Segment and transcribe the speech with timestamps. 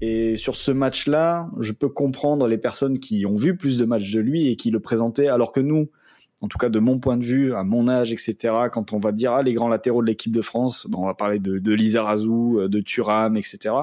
[0.00, 4.12] Et sur ce match-là, je peux comprendre les personnes qui ont vu plus de matchs
[4.12, 5.90] de lui et qui le présentaient, alors que nous,
[6.40, 9.12] en tout cas de mon point de vue, à mon âge, etc., quand on va
[9.12, 12.02] dire ah, les grands latéraux de l'équipe de France, on va parler de, de Lisa
[12.02, 13.74] Razou, de Thuram, etc.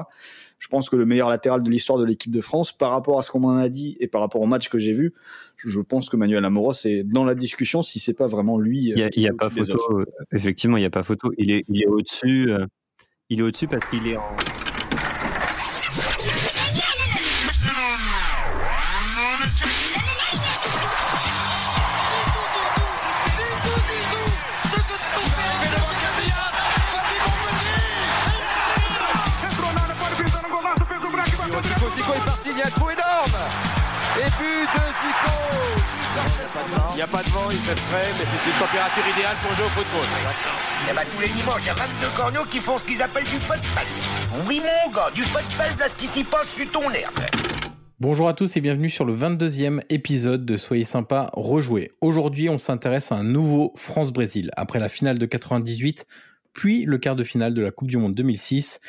[0.58, 3.22] Je pense que le meilleur latéral de l'histoire de l'équipe de France, par rapport à
[3.22, 5.14] ce qu'on m'en a dit et par rapport au match que j'ai vu,
[5.56, 8.82] je pense que Manuel Amoros est dans la discussion si c'est pas vraiment lui.
[8.82, 10.00] Il n'y a, y a pas photo.
[10.00, 11.32] Euh, effectivement, il n'y a pas photo.
[11.38, 12.50] Il est, il est au-dessus.
[12.50, 12.66] Euh,
[13.30, 14.36] il est au-dessus parce qu'il est en
[36.90, 39.54] Il n'y a pas de vent, il fait frais, mais c'est une température idéale pour
[39.54, 40.02] jouer au football.
[40.02, 42.84] Et eh bah, ben, tous les dimanches, il y a 22 corneaux qui font ce
[42.84, 43.86] qu'ils appellent du football.
[44.48, 47.20] Oui, mon gars, du football, là, ce qui s'y passe sur ton herbe.
[48.00, 51.92] Bonjour à tous et bienvenue sur le 22e épisode de Soyez sympa, rejouer.
[52.00, 54.50] Aujourd'hui, on s'intéresse à un nouveau France-Brésil.
[54.56, 56.06] Après la finale de 98,
[56.54, 58.80] puis le quart de finale de la Coupe du Monde 2006,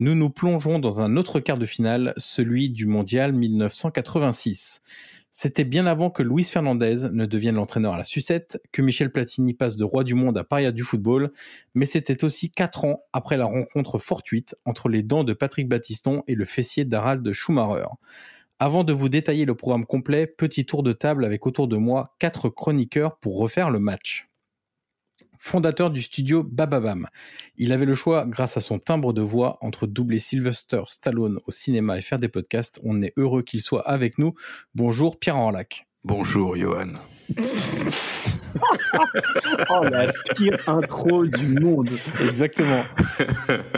[0.00, 4.80] nous nous plongeons dans un autre quart de finale, celui du Mondial 1986.
[5.30, 9.54] C'était bien avant que Luis Fernandez ne devienne l'entraîneur à la sucette, que Michel Platini
[9.54, 11.32] passe de roi du monde à paria du football,
[11.74, 16.22] mais c'était aussi quatre ans après la rencontre fortuite entre les dents de Patrick Battiston
[16.26, 17.88] et le fessier d'Harald Schumacher.
[18.58, 22.16] Avant de vous détailler le programme complet, petit tour de table avec autour de moi
[22.18, 24.27] quatre chroniqueurs pour refaire le match
[25.38, 27.06] fondateur du studio Bababam.
[27.56, 31.50] Il avait le choix, grâce à son timbre de voix, entre doubler Sylvester Stallone au
[31.50, 32.80] cinéma et faire des podcasts.
[32.84, 34.34] On est heureux qu'il soit avec nous.
[34.74, 35.86] Bonjour Pierre Enlac.
[36.04, 36.92] Bonjour Johan.
[39.70, 41.90] oh, la pire intro du monde.
[42.20, 42.84] Exactement.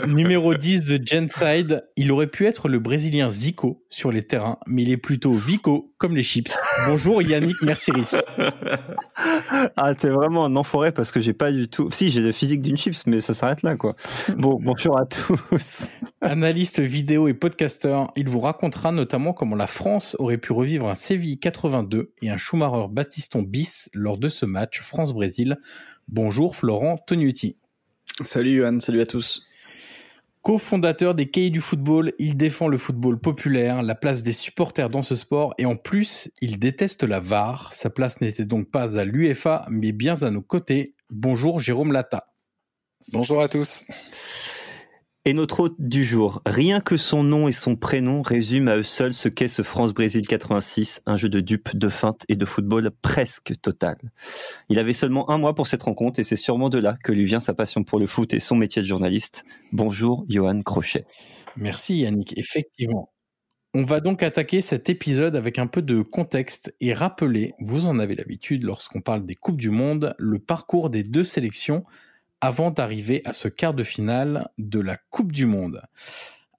[0.07, 4.83] Numéro 10 de Genside, il aurait pu être le Brésilien Zico sur les terrains, mais
[4.83, 6.51] il est plutôt Vico, comme les chips.
[6.87, 8.15] Bonjour Yannick Merciris.
[9.77, 11.91] Ah, t'es vraiment un enfoiré parce que j'ai pas du tout...
[11.91, 13.95] Si, j'ai le physique d'une chips, mais ça s'arrête là, quoi.
[14.35, 15.87] Bon, bonjour à tous.
[16.21, 20.95] Analyste vidéo et podcasteur, il vous racontera notamment comment la France aurait pu revivre un
[20.95, 25.59] Séville 82 et un Schumacher Battiston bis lors de ce match France-Brésil.
[26.07, 27.57] Bonjour Florent Tognuti.
[28.23, 29.45] Salut Johan, salut à tous.
[30.41, 35.03] Co-fondateur des Cahiers du football, il défend le football populaire, la place des supporters dans
[35.03, 37.71] ce sport et en plus, il déteste la VAR.
[37.73, 40.95] Sa place n'était donc pas à l'UFA, mais bien à nos côtés.
[41.11, 42.33] Bonjour Jérôme Lata.
[43.13, 43.85] Bonjour à tous.
[45.23, 48.83] Et notre hôte du jour, rien que son nom et son prénom résument à eux
[48.83, 52.89] seuls ce qu'est ce France-Brésil 86, un jeu de dupes, de feintes et de football
[53.03, 53.97] presque total.
[54.69, 57.25] Il avait seulement un mois pour cette rencontre et c'est sûrement de là que lui
[57.25, 59.45] vient sa passion pour le foot et son métier de journaliste.
[59.71, 61.05] Bonjour Johan Crochet.
[61.55, 63.11] Merci Yannick, effectivement.
[63.75, 67.99] On va donc attaquer cet épisode avec un peu de contexte et rappeler, vous en
[67.99, 71.85] avez l'habitude lorsqu'on parle des Coupes du Monde, le parcours des deux sélections
[72.41, 75.81] avant d'arriver à ce quart de finale de la Coupe du Monde.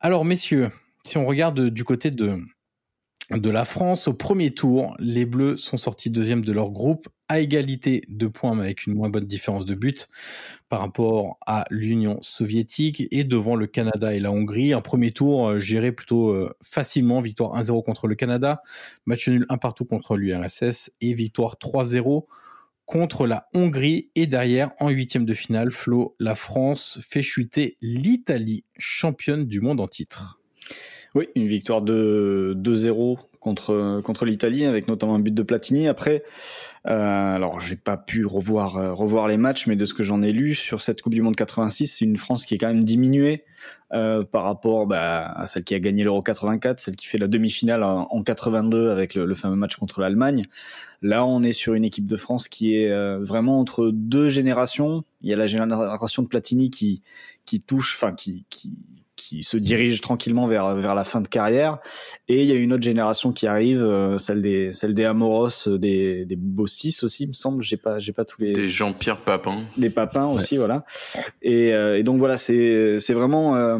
[0.00, 0.68] Alors messieurs,
[1.04, 2.38] si on regarde du côté de,
[3.30, 7.40] de la France, au premier tour, les Bleus sont sortis deuxième de leur groupe à
[7.40, 10.08] égalité de points mais avec une moins bonne différence de but
[10.68, 14.72] par rapport à l'Union soviétique et devant le Canada et la Hongrie.
[14.72, 18.62] Un premier tour euh, géré plutôt euh, facilement, victoire 1-0 contre le Canada,
[19.06, 22.26] match nul 1 partout contre l'URSS et victoire 3-0
[22.92, 28.66] contre la Hongrie et derrière en huitième de finale, Flo, la France fait chuter l'Italie,
[28.76, 30.41] championne du monde en titre.
[31.14, 35.88] Oui, une victoire de 2-0 contre contre l'Italie avec notamment un but de Platini.
[35.88, 36.22] Après,
[36.86, 40.22] euh, alors j'ai pas pu revoir euh, revoir les matchs, mais de ce que j'en
[40.22, 42.84] ai lu sur cette Coupe du Monde 86, c'est une France qui est quand même
[42.84, 43.44] diminuée
[43.92, 47.26] euh, par rapport bah, à celle qui a gagné l'Euro 84, celle qui fait la
[47.26, 50.46] demi-finale en, 82 avec le, le, fameux match contre l'Allemagne.
[51.02, 55.02] Là, on est sur une équipe de France qui est euh, vraiment entre deux générations.
[55.20, 57.02] Il y a la génération de Platini qui
[57.44, 58.72] qui touche, enfin qui qui
[59.32, 61.78] qui se dirige tranquillement vers vers la fin de carrière.
[62.28, 65.68] Et il y a une autre génération qui arrive euh, celle des celle des Amoros
[65.68, 67.62] des des Bossis aussi il me semble.
[67.62, 69.62] J'ai pas j'ai pas tous les des Jean-Pierre Papin.
[69.78, 70.84] Des Papins aussi voilà.
[71.40, 73.78] Et, euh, et donc voilà c'est c'est vraiment euh,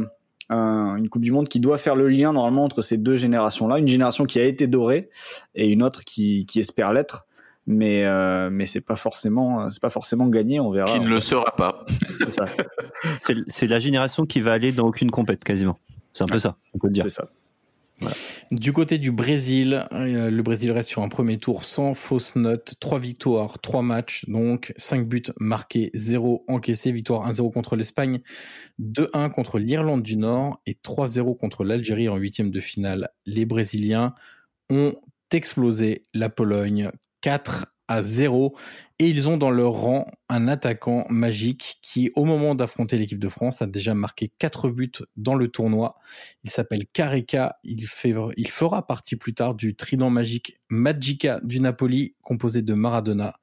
[0.49, 3.79] une Coupe du Monde qui doit faire le lien normalement entre ces deux générations là
[3.79, 5.11] une génération qui a été dorée
[5.55, 7.27] et une autre qui qui espère l'être
[7.67, 10.93] mais euh, mais c'est pas forcément c'est pas forcément gagné on verra.
[10.93, 11.85] Qui ne le sera pas.
[12.17, 12.47] C'est ça.
[13.49, 15.77] C'est la génération qui va aller dans aucune compète quasiment.
[16.13, 17.05] C'est un peu ça on peut dire.
[17.05, 17.27] C'est ça.
[18.51, 22.75] Du côté du Brésil, euh, le Brésil reste sur un premier tour sans fausse note,
[22.81, 28.21] 3 victoires, 3 matchs, donc 5 buts marqués, 0 encaissés, victoire 1-0 contre l'Espagne,
[28.81, 33.11] 2-1 contre l'Irlande du Nord et 3-0 contre l'Algérie en huitième de finale.
[33.25, 34.15] Les Brésiliens
[34.69, 34.95] ont
[35.31, 36.91] explosé la Pologne
[37.23, 38.57] 4 à 0
[38.99, 43.29] et ils ont dans leur rang un attaquant magique qui, au moment d'affronter l'équipe de
[43.29, 45.97] France, a déjà marqué 4 buts dans le tournoi.
[46.45, 47.57] Il s'appelle Careca.
[47.65, 47.85] Il,
[48.37, 53.35] il fera partie plus tard du trident magique Magica du Napoli, composé de Maradona,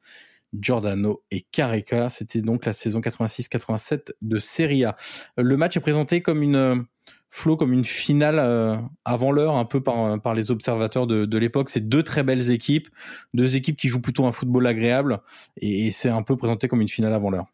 [0.53, 2.09] Giordano et Careca.
[2.09, 4.95] C'était donc la saison 86-87 de Serie A.
[5.37, 6.85] Le match est présenté comme une
[7.31, 8.75] Flo comme une finale euh,
[9.05, 11.69] avant l'heure, un peu par, les observateurs de l'époque.
[11.69, 12.89] C'est deux très belles équipes,
[13.33, 15.19] deux équipes qui jouent plutôt un football agréable,
[15.57, 17.45] et, c'est un peu présenté comme une finale avant l'heure.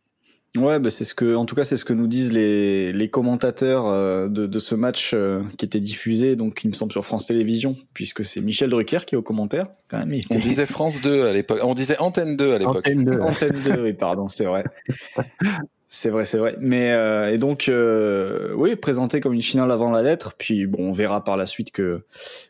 [0.56, 3.08] Ouais, bah c'est ce que, en tout cas, c'est ce que nous disent les, les
[3.08, 7.06] commentateurs euh, de, de, ce match euh, qui était diffusé, donc il me semble sur
[7.06, 9.68] France Télévisions, puisque c'est Michel Drucker qui est au commentaire.
[9.90, 12.78] Quand même, On disait France 2 à l'époque, on disait Antenne 2 à l'époque.
[12.78, 14.64] Antenne 2, Antenne 2 oui, pardon, c'est vrai.
[15.98, 16.58] C'est vrai, c'est vrai.
[16.60, 20.34] Mais euh, et donc euh, oui, présenté comme une finale avant la lettre.
[20.38, 22.04] Puis bon, on verra par la suite que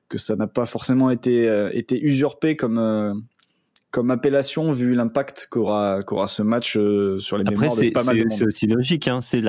[0.09, 3.13] que ça n'a pas forcément été euh, été usurpé comme euh,
[3.95, 8.03] comme appellation vu l'impact qu'aura qu'aura ce match euh, sur les Après, mémoires de pas
[8.03, 8.31] mal de monde.
[8.33, 9.07] C'est aussi logique.
[9.07, 9.21] Hein.
[9.21, 9.41] C'est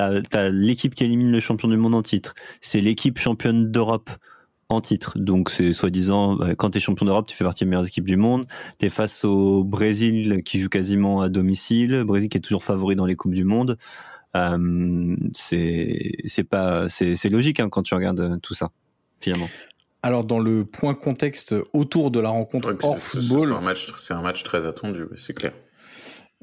[0.53, 2.37] l'équipe qui élimine le champion du monde en titre.
[2.61, 4.09] C'est l'équipe championne d'Europe
[4.69, 5.19] en titre.
[5.19, 8.07] Donc c'est soi-disant, euh, quand tu es champion d'Europe, tu fais partie des meilleures équipes
[8.07, 8.47] du monde.
[8.79, 12.63] Tu es face au Brésil qui joue quasiment à domicile, le Brésil qui est toujours
[12.63, 13.77] favori dans les coupes du monde.
[14.37, 18.71] Euh, c'est pas c'est logique hein, quand tu regardes euh, tout ça
[19.19, 19.49] finalement.
[20.07, 23.57] Alors dans le point contexte autour de la rencontre hors football,
[23.97, 25.53] c'est un match très attendu, c'est clair.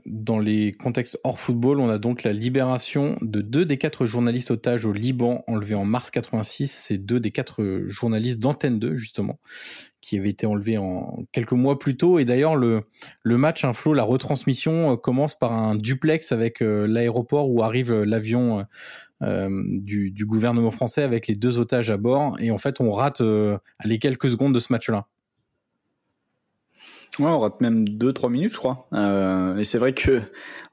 [0.06, 4.52] Dans les contextes hors football, on a donc la libération de deux des quatre journalistes
[4.52, 6.70] otages au Liban enlevés en mars 86.
[6.72, 9.40] C'est deux des quatre journalistes d'Antenne 2, justement,
[10.02, 12.20] qui avaient été enlevés en quelques mois plus tôt.
[12.20, 12.82] Et d'ailleurs, le,
[13.22, 17.64] le match, un flot, la retransmission euh, commence par un duplex avec euh, l'aéroport où
[17.64, 18.66] arrive euh, l'avion
[19.24, 22.36] du, du, gouvernement français avec les deux otages à bord.
[22.40, 23.22] Et en fait, on rate
[23.86, 25.08] les quelques secondes de ce match-là.
[27.20, 28.88] Ouais, on rate même 2-3 minutes, je crois.
[28.94, 30.22] Euh, et c'est vrai que,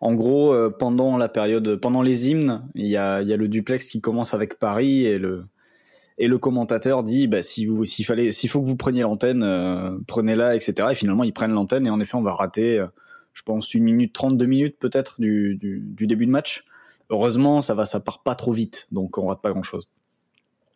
[0.00, 4.00] en gros, euh, pendant la période, pendant les hymnes, il y a, le duplex qui
[4.00, 5.44] commence avec Paris et le
[6.19, 9.43] et le commentateur dit, bah, si vous, s'il fallait, s'il faut que vous preniez l'antenne,
[9.43, 10.88] euh, prenez-la, etc.
[10.91, 12.87] Et finalement, ils prennent l'antenne et en effet, on va rater, euh,
[13.32, 16.64] je pense, une minute 32 minutes peut-être du, du début de match.
[17.11, 19.91] Heureusement, ça va, ça part pas trop vite, donc on rate pas grand-chose.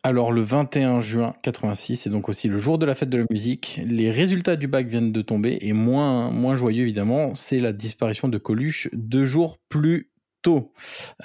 [0.05, 3.25] Alors le 21 juin 86, c'est donc aussi le jour de la fête de la
[3.31, 3.81] musique.
[3.87, 8.27] Les résultats du bac viennent de tomber et moins moins joyeux évidemment, c'est la disparition
[8.27, 10.11] de Coluche deux jours plus
[10.43, 10.73] tôt.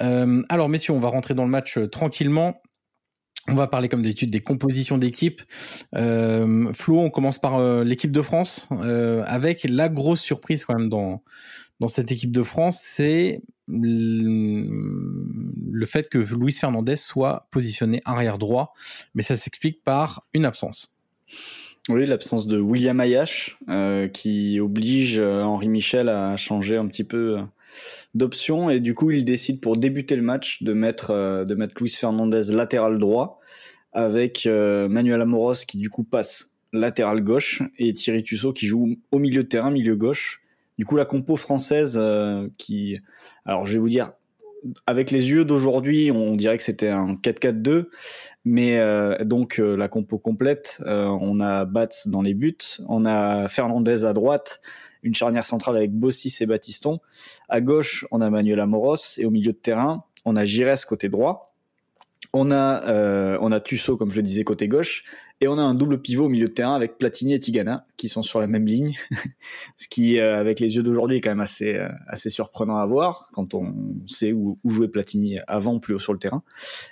[0.00, 2.62] Euh, alors messieurs, on va rentrer dans le match euh, tranquillement.
[3.48, 5.42] On va parler comme d'habitude des compositions d'équipe.
[5.94, 8.68] Euh, Flo, on commence par l'équipe de France
[9.26, 11.22] avec la grosse surprise quand même dans
[11.88, 13.42] cette équipe de France, c'est
[15.72, 18.74] le fait que Luis Fernandez soit positionné arrière droit,
[19.14, 20.94] mais ça s'explique par une absence.
[21.88, 27.04] Oui, l'absence de William Ayash, euh, qui oblige euh, Henri Michel à changer un petit
[27.04, 27.42] peu euh,
[28.14, 31.90] d'option, et du coup il décide pour débuter le match de mettre de mettre Luis
[31.90, 33.40] Fernandez latéral droit,
[33.92, 39.18] avec Manuel Amoros qui du coup passe latéral gauche, et Thierry Tussaud qui joue au
[39.18, 40.39] milieu de terrain, milieu gauche.
[40.80, 42.00] Du coup la compo française
[42.56, 42.98] qui,
[43.44, 44.14] alors je vais vous dire,
[44.86, 47.86] avec les yeux d'aujourd'hui, on dirait que c'était un 4-4-2,
[48.44, 52.56] mais euh, donc euh, la compo complète, euh, on a Bats dans les buts,
[52.88, 54.60] on a Fernandez à droite,
[55.02, 56.98] une charnière centrale avec Bossis et Batiston.
[57.48, 61.08] À gauche, on a Manuel Amoros et au milieu de terrain, on a Gires côté
[61.08, 61.49] droit.
[62.32, 65.04] On a euh, on a Tusso comme je le disais côté gauche
[65.40, 68.08] et on a un double pivot au milieu de terrain avec Platini et Tigana qui
[68.08, 68.96] sont sur la même ligne,
[69.76, 72.86] ce qui euh, avec les yeux d'aujourd'hui est quand même assez euh, assez surprenant à
[72.86, 73.74] voir quand on
[74.06, 76.44] sait où, où jouait Platini avant plus haut sur le terrain.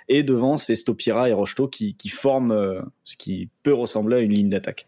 [0.09, 4.33] Et devant c'est Stopira et Rocheteau qui qui forment ce qui peut ressembler à une
[4.33, 4.87] ligne d'attaque.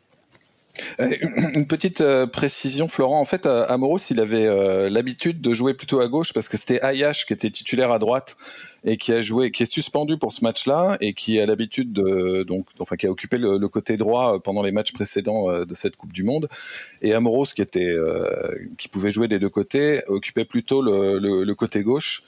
[0.99, 3.19] Une petite précision, Florent.
[3.19, 7.25] En fait, Amoros, il avait l'habitude de jouer plutôt à gauche parce que c'était Ayash
[7.25, 8.37] qui était titulaire à droite
[8.83, 12.43] et qui a joué, qui est suspendu pour ce match-là et qui a l'habitude de
[12.43, 15.95] donc, enfin, qui a occupé le, côté droit pendant les matchs précédents euh, de cette
[15.95, 16.49] Coupe du Monde.
[17.01, 21.83] Et Amoros, qui était, euh, qui pouvait jouer des deux côtés, occupait plutôt le, côté
[21.83, 22.23] gauche.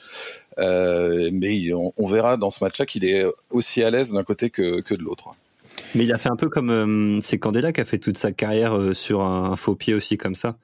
[0.59, 4.93] Euh, mais on, verra dans ce match-là qu'il est aussi à l'aise d'un côté que
[4.93, 5.35] de l'autre.
[5.95, 8.31] Mais il a fait un peu comme euh, c'est Candela qui a fait toute sa
[8.31, 10.57] carrière euh, sur un, un, faux pied aussi comme ça.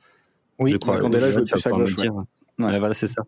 [0.59, 1.95] Oui, je crois, Candela joue plus à gauche.
[1.97, 2.09] Ouais.
[2.65, 3.23] Ouais, voilà, c'est ça.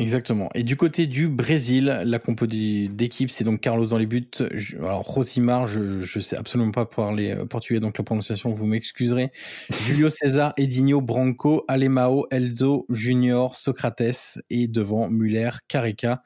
[0.00, 0.48] Exactement.
[0.54, 4.30] Et du côté du Brésil, la compo d'équipe, c'est donc Carlos dans les buts.
[4.78, 9.32] Alors Rosimar, je je sais absolument pas parler euh, portugais, donc la prononciation, vous m'excuserez.
[9.86, 16.22] Julio César, Edinho, Branco, Alemao, Elzo, Junior, Socrates et devant Muller, Carica.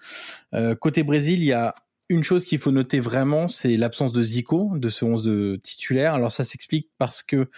[0.52, 1.74] Euh, côté Brésil, il y a
[2.12, 6.14] une chose qu'il faut noter vraiment, c'est l'absence de Zico, de ce 11 de titulaire.
[6.14, 7.48] Alors ça s'explique parce que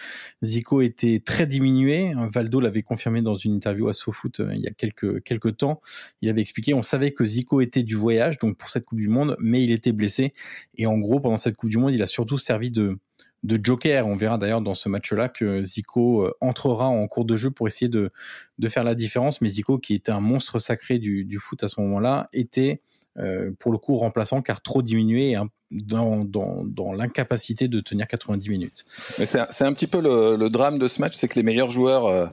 [0.41, 2.13] Zico était très diminué.
[2.33, 5.81] Valdo l'avait confirmé dans une interview à SoFoot euh, il y a quelques, quelques temps.
[6.21, 9.09] Il avait expliqué, on savait que Zico était du voyage, donc pour cette Coupe du
[9.09, 10.33] Monde, mais il était blessé.
[10.75, 12.97] Et en gros, pendant cette Coupe du Monde, il a surtout servi de,
[13.43, 14.07] de joker.
[14.07, 17.67] On verra d'ailleurs dans ce match-là que Zico euh, entrera en cours de jeu pour
[17.67, 18.11] essayer de,
[18.57, 19.41] de faire la différence.
[19.41, 22.81] Mais Zico, qui était un monstre sacré du, du foot à ce moment-là, était
[23.17, 25.37] euh, pour le coup remplaçant car trop diminué
[25.71, 28.85] dans, dans, dans l'incapacité de tenir 90 minutes.
[29.25, 31.71] C'est, un, un petit peu le, le, drame de ce match, c'est que les meilleurs
[31.71, 32.27] joueurs euh,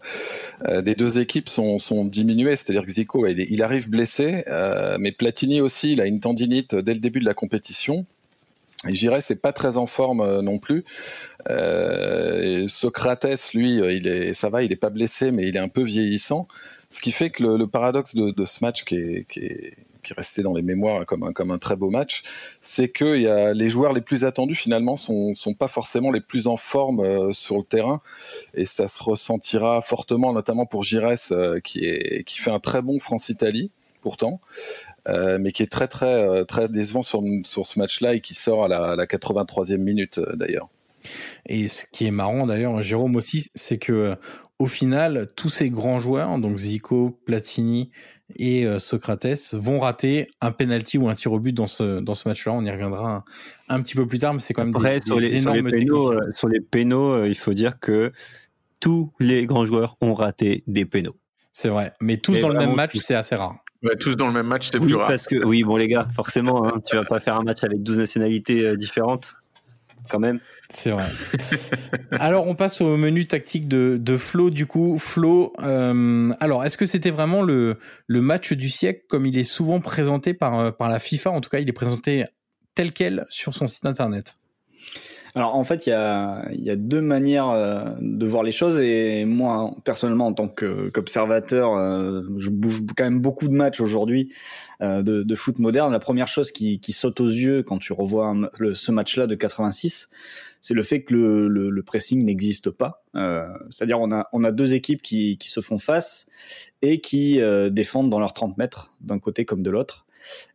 [0.66, 2.56] euh, des deux équipes sont, sont diminués.
[2.56, 6.74] C'est-à-dire que Zico, il, il arrive blessé, euh, mais Platini aussi, il a une tendinite
[6.74, 8.04] dès le début de la compétition.
[8.88, 10.84] Et j'irais, c'est pas très en forme non plus.
[11.48, 15.68] Euh, Socrates, lui, il est, ça va, il est pas blessé, mais il est un
[15.68, 16.48] peu vieillissant.
[16.90, 19.76] Ce qui fait que le, le paradoxe de, de, ce match qui est, qui est
[20.02, 22.22] qui est resté dans les mémoires comme un, comme un très beau match,
[22.60, 26.20] c'est que y a, les joueurs les plus attendus finalement sont, sont pas forcément les
[26.20, 28.00] plus en forme euh, sur le terrain
[28.54, 32.82] et ça se ressentira fortement notamment pour Gires euh, qui, est, qui fait un très
[32.82, 33.70] bon France-Italie
[34.02, 34.40] pourtant,
[35.08, 38.34] euh, mais qui est très très euh, très décevant sur, sur ce match-là et qui
[38.34, 40.68] sort à la, à la 83e minute euh, d'ailleurs.
[41.46, 44.16] Et ce qui est marrant d'ailleurs, Jérôme aussi, c'est que
[44.62, 47.90] au final, tous ces grands joueurs, donc Zico, Platini
[48.36, 52.14] et euh, Socrates, vont rater un penalty ou un tir au but dans ce dans
[52.14, 52.52] ce match-là.
[52.52, 53.24] On y reviendra
[53.68, 55.38] un, un, petit peu plus tard, mais c'est quand même Après, des, sur, des les,
[55.40, 58.12] sur, les pénaux, euh, sur les pénaux, euh, il faut dire que
[58.78, 61.16] tous les grands joueurs ont raté des pénaux.
[61.50, 63.56] C'est vrai, mais tous dans le même match, c'est assez rare.
[63.82, 65.08] Ouais, tous dans le même match, c'est oui, plus rare.
[65.08, 67.82] Parce que, oui, bon les gars, forcément, hein, tu vas pas faire un match avec
[67.82, 69.34] 12 nationalités euh, différentes
[70.08, 70.40] quand même.
[70.70, 71.04] C'est vrai.
[72.12, 74.50] alors, on passe au menu tactique de, de Flo.
[74.50, 77.78] Du coup, Flo, euh, alors, est-ce que c'était vraiment le,
[78.08, 81.30] match du siècle comme il est souvent présenté par, par la FIFA?
[81.30, 82.24] En tout cas, il est présenté
[82.74, 84.38] tel quel sur son site internet.
[85.34, 85.92] Alors en fait, il y
[86.70, 92.22] a, deux manières euh, de voir les choses et moi personnellement en tant qu'observateur, euh,
[92.36, 94.30] je bouffe quand même beaucoup de matchs aujourd'hui
[94.82, 95.90] euh, de, foot moderne.
[95.90, 98.34] La première chose qui, saute aux yeux quand tu revois
[98.74, 100.10] ce match-là de 86,
[100.60, 103.02] c'est le fait que le, pressing n'existe pas.
[103.70, 106.26] C'est-à-dire on a, deux équipes qui, se font face
[106.82, 110.04] et qui défendent dans leurs 30 mètres d'un côté comme de l'autre.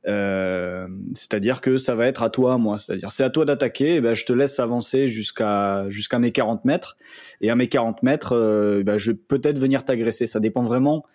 [0.07, 2.77] Euh, c'est-à-dire que ça va être à toi, moi.
[2.77, 4.01] C'est-à-dire c'est à toi d'attaquer.
[4.01, 6.97] ben je te laisse avancer jusqu'à jusqu'à mes 40 mètres.
[7.41, 10.27] Et à mes 40 mètres, euh, ben je vais peut-être venir t'agresser.
[10.27, 11.05] Ça dépend vraiment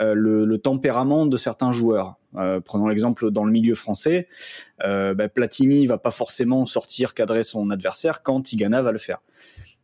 [0.00, 2.16] euh, le, tempérament de certains joueurs.
[2.64, 4.28] Prenons l'exemple dans le milieu français.
[4.80, 9.18] Ben Platini va pas forcément sortir cadrer son adversaire quand Tigana va le faire.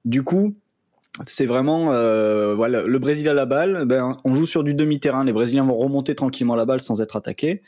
[0.04, 0.54] Du coup,
[1.26, 5.24] c'est vraiment euh, voilà le Brésil à la balle ben on joue sur du demi-terrain
[5.24, 7.62] les Brésiliens vont remonter tranquillement la balle sans être attaqués.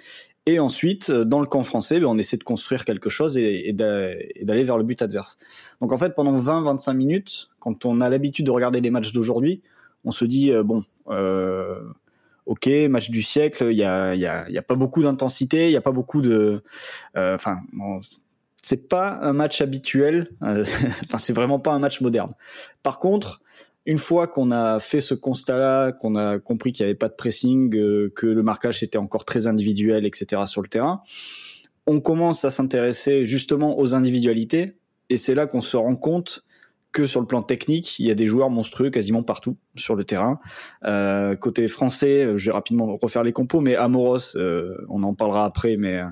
[0.47, 4.63] Et ensuite dans le camp français ben, on essaie de construire quelque chose et, d'aller
[4.63, 5.39] vers le but adverse.
[5.81, 9.63] Donc en fait pendant 20-25 minutes quand on a l'habitude de regarder les matchs d'aujourd'hui
[10.05, 11.81] on se dit euh, bon euh,
[12.47, 15.67] ok match du siècle il y a il y a, y a pas beaucoup d'intensité
[15.67, 16.63] il y a pas beaucoup de
[17.17, 18.01] enfin euh,
[18.62, 20.31] c'est pas un match habituel.
[20.43, 22.33] enfin, c'est vraiment pas un match moderne.
[22.83, 23.40] Par contre,
[23.87, 27.14] une fois qu'on a fait ce constat-là, qu'on a compris qu'il n'y avait pas de
[27.14, 30.43] pressing, euh, que le marquage était encore très individuel, etc.
[30.47, 31.02] sur le terrain,
[31.87, 34.76] on commence à s'intéresser justement aux individualités.
[35.09, 36.45] Et c'est là qu'on se rend compte
[36.93, 40.05] que sur le plan technique, il y a des joueurs monstrueux quasiment partout sur le
[40.05, 40.41] terrain.
[40.85, 45.45] Euh, côté français, je vais rapidement refaire les compos, mais Amoros, euh, on en parlera
[45.45, 46.03] après, mais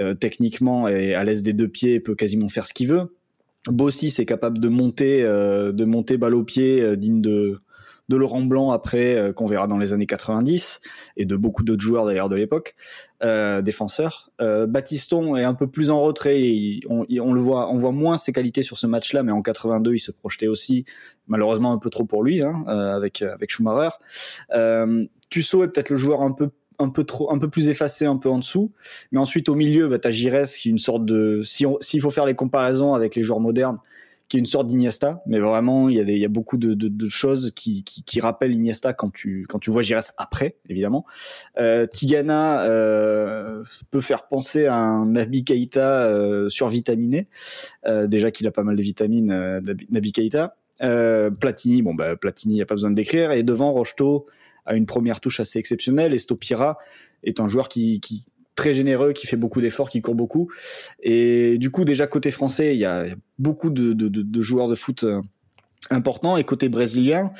[0.00, 3.14] euh, techniquement et à l'aise des deux pieds, peut quasiment faire ce qu'il veut.
[3.68, 7.60] Bossi, c'est capable de monter, euh, de monter balle au pied, euh, digne de
[8.12, 10.80] de Laurent Blanc après euh, qu'on verra dans les années 90
[11.16, 12.74] et de beaucoup d'autres joueurs d'ailleurs de l'époque
[13.22, 17.92] euh, défenseurs euh, Batiston est un peu plus en retrait on, le voit on voit
[17.92, 20.84] moins ses qualités sur ce match là mais en 82 il se projetait aussi
[21.26, 23.90] malheureusement un peu trop pour lui hein, euh, avec avec Schumacher
[25.30, 28.16] Tussaud est peut-être le joueur un peu un peu trop, un peu plus effacé, un
[28.16, 28.72] peu en dessous.
[29.12, 32.10] Mais ensuite au milieu, bah, t'as Gires qui est une sorte de, si s'il faut
[32.10, 33.78] faire les comparaisons avec les joueurs modernes,
[34.38, 37.84] une sorte d'Iniesta, mais vraiment il y a beaucoup de, choses qui,
[38.20, 41.04] rappellent Iniesta quand tu quand tu vois Gires après évidemment.
[41.58, 47.28] Euh, Tigana euh, peut faire penser à un Nabi Keita euh, survitaminé,
[47.86, 49.60] euh, déjà qu'il a pas mal de vitamines, euh,
[49.90, 50.56] Nabi Keita.
[51.38, 53.30] Platini, bon bah Platini, y a pas besoin de décrire.
[53.30, 54.26] Et devant Rocheteau
[54.66, 56.76] a une première touche assez exceptionnelle et Stopira
[57.22, 58.24] est un joueur qui, qui
[58.54, 60.50] très généreux, qui fait beaucoup d'efforts, qui court beaucoup.
[61.02, 63.06] Et du coup, déjà côté français, il y a
[63.38, 65.20] beaucoup de, de, de, joueurs de foot euh,
[65.90, 67.32] important et côté brésilien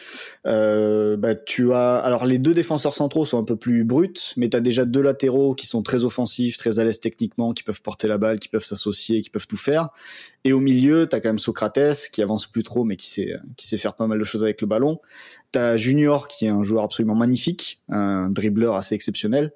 [0.47, 4.49] euh, bah, tu as alors les deux défenseurs centraux sont un peu plus bruts mais
[4.49, 7.81] tu as déjà deux latéraux qui sont très offensifs très à l'aise techniquement qui peuvent
[7.81, 9.91] porter la balle qui peuvent s'associer qui peuvent tout faire.
[10.45, 13.35] Et au milieu tu as quand même Socrates qui avance plus trop mais qui sait
[13.57, 15.01] qui sait faire pas mal de choses avec le ballon.
[15.53, 19.53] Tu as Junior qui est un joueur absolument magnifique un dribbleur assez exceptionnel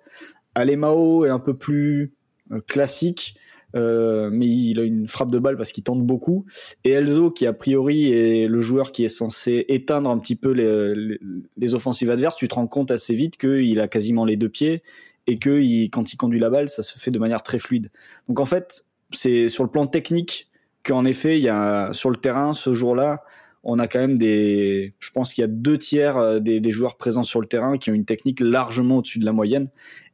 [0.57, 2.15] Alemao est un peu plus
[2.51, 3.37] euh, classique
[3.75, 6.47] euh, mais il a une frappe de balle parce qu'il tente beaucoup.
[6.85, 10.53] Et Elzo, qui a priori est le joueur qui est censé éteindre un petit peu
[10.53, 11.19] les,
[11.57, 14.83] les, offensives adverses, tu te rends compte assez vite qu'il a quasiment les deux pieds
[15.27, 15.61] et que
[15.91, 17.91] quand il conduit la balle, ça se fait de manière très fluide.
[18.29, 20.49] Donc en fait, c'est sur le plan technique
[20.85, 23.25] qu'en effet, il y a sur le terrain ce jour-là,
[23.69, 26.71] on a quand même des, je pense qu'il y a deux tiers euh, des, des,
[26.71, 29.71] joueurs présents sur le terrain qui ont une technique largement au-dessus de la moyenne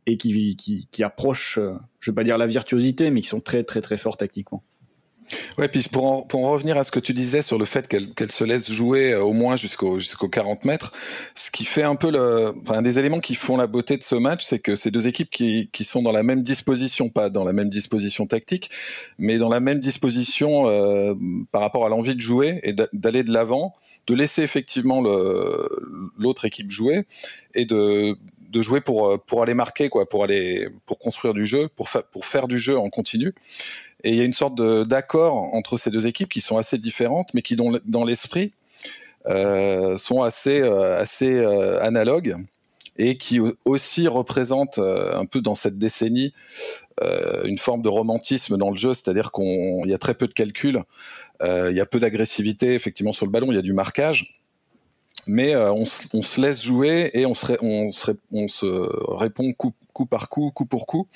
[0.07, 3.41] et qui, qui, qui approchent, euh, je vais pas dire la virtuosité, mais qui sont
[3.41, 4.63] très très très forts techniquement.
[5.57, 7.87] Ouais, puis pour en, pour en revenir à ce que tu disais sur le fait
[7.89, 10.93] qu'elle qu'elle se laisse jouer euh, au moins jusqu'au jusqu'aux 40 mètres,
[11.35, 14.03] ce qui fait un peu le, enfin, un des éléments qui font la beauté de
[14.03, 17.31] ce match, c'est que ces deux équipes qui, qui sont dans la même disposition, pas
[17.31, 18.71] dans la même disposition tactique,
[19.19, 21.15] mais dans la même disposition euh,
[21.51, 23.75] par rapport à l'envie de jouer et d'aller de l'avant,
[24.07, 25.01] de laisser effectivement
[26.19, 27.05] l'autre équipe jouer
[27.55, 28.17] et de
[28.53, 31.89] de jouer pour euh, pour aller marquer quoi, pour aller pour construire du jeu, pour
[31.89, 33.35] fa pour faire du jeu en continu.
[34.05, 37.33] Et il y a une sorte d'accord entre ces deux équipes qui sont assez différentes,
[37.35, 38.53] mais qui dans, l'esprit
[39.27, 42.37] euh, sont assez euh, assez euh, analogues
[42.99, 46.35] et qui aussi représentent euh, un peu dans cette décennie
[47.03, 50.27] euh, une forme de romantisme dans le jeu, c'est-à-dire qu'on il y a très peu
[50.27, 50.83] de calculs,
[51.45, 54.42] il y a peu d'agressivité effectivement sur le ballon, il y a du marquage
[55.27, 59.75] mais euh, on, se laisse jouer et on se, on se, on se répond coup,
[60.07, 61.07] par coup, coup pour coup.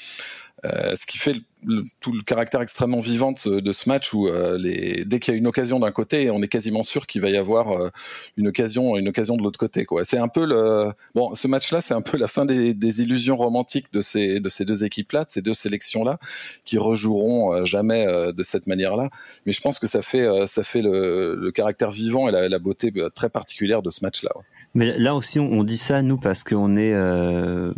[0.64, 1.34] Euh, ce qui fait
[1.64, 5.34] le, tout le caractère extrêmement vivant de, de ce match où euh, les, dès qu'il
[5.34, 7.90] y a une occasion d'un côté, on est quasiment sûr qu'il va y avoir euh,
[8.38, 9.86] une occasion, une occasion de l'autre côté.
[10.04, 13.36] C'est un peu le bon, ce match-là, c'est un peu la fin des, des, illusions
[13.36, 16.18] romantiques de ces de ces deux équipes-là, de ces deux sélections-là,
[16.64, 19.10] qui rejoueront euh, jamais de cette manière-là.
[19.44, 22.58] Mais je pense que ça fait ça fait le, le caractère vivant et la, la,
[22.58, 24.30] beauté très particulière de ce match-là.
[24.36, 24.55] Ouais.
[24.76, 27.72] Mais là aussi, on, dit ça nous parce qu'on est euh,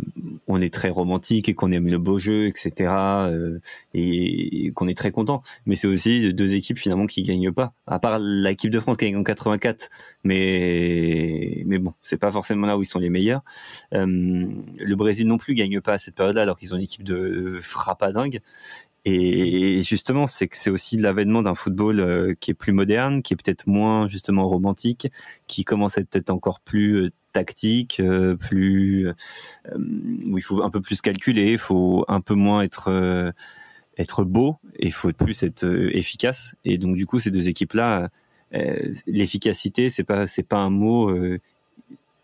[0.47, 2.91] on est très romantique et qu'on aime le beau jeu, etc.
[2.91, 3.59] Euh,
[3.93, 5.41] et, qu'on est très content.
[5.65, 7.71] Mais c'est aussi deux équipes finalement qui gagnent pas.
[7.87, 9.89] À part l'équipe de France qui gagne en 84,
[10.25, 13.43] mais mais bon, c'est pas forcément là où ils sont les meilleurs.
[13.93, 17.03] Euh, le Brésil non plus gagne pas à cette période-là, alors qu'ils ont une équipe
[17.03, 18.41] de frappadingue.
[19.11, 23.33] Et justement, c'est que c'est aussi l'avènement d'un football euh, qui est plus moderne, qui
[23.33, 25.11] est peut-être moins justement romantique,
[25.47, 29.07] qui commence à être peut-être encore plus euh, tactique, euh, plus
[29.77, 33.33] où il faut un peu plus calculer, il faut un peu moins être
[33.97, 36.55] être beau et il faut plus être efficace.
[36.65, 38.09] Et donc du coup, ces deux équipes-là,
[39.05, 41.15] l'efficacité, c'est pas c'est pas un mot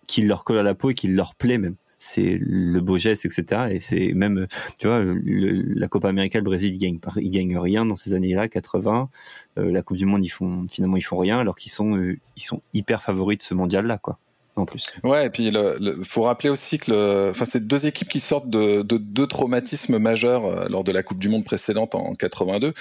[0.08, 3.26] qui leur colle à la peau et qui leur plaît même c'est le beau geste,
[3.26, 3.68] etc.
[3.72, 4.48] Et c'est même,
[4.80, 8.48] tu vois, la Copa América, le Brésil, il gagne, il gagne rien dans ces années-là,
[8.48, 9.10] 80.
[9.58, 12.18] Euh, la Coupe du Monde, ils font finalement ils font rien, alors qu'ils sont euh,
[12.38, 14.20] ils sont hyper favoris de ce mondial-là, quoi
[14.56, 14.92] en plus.
[15.04, 18.84] Ouais, et puis il faut rappeler aussi que enfin, c'est deux équipes qui sortent de,
[18.84, 22.74] de deux traumatismes majeurs euh, lors de la Coupe du Monde précédente en 82,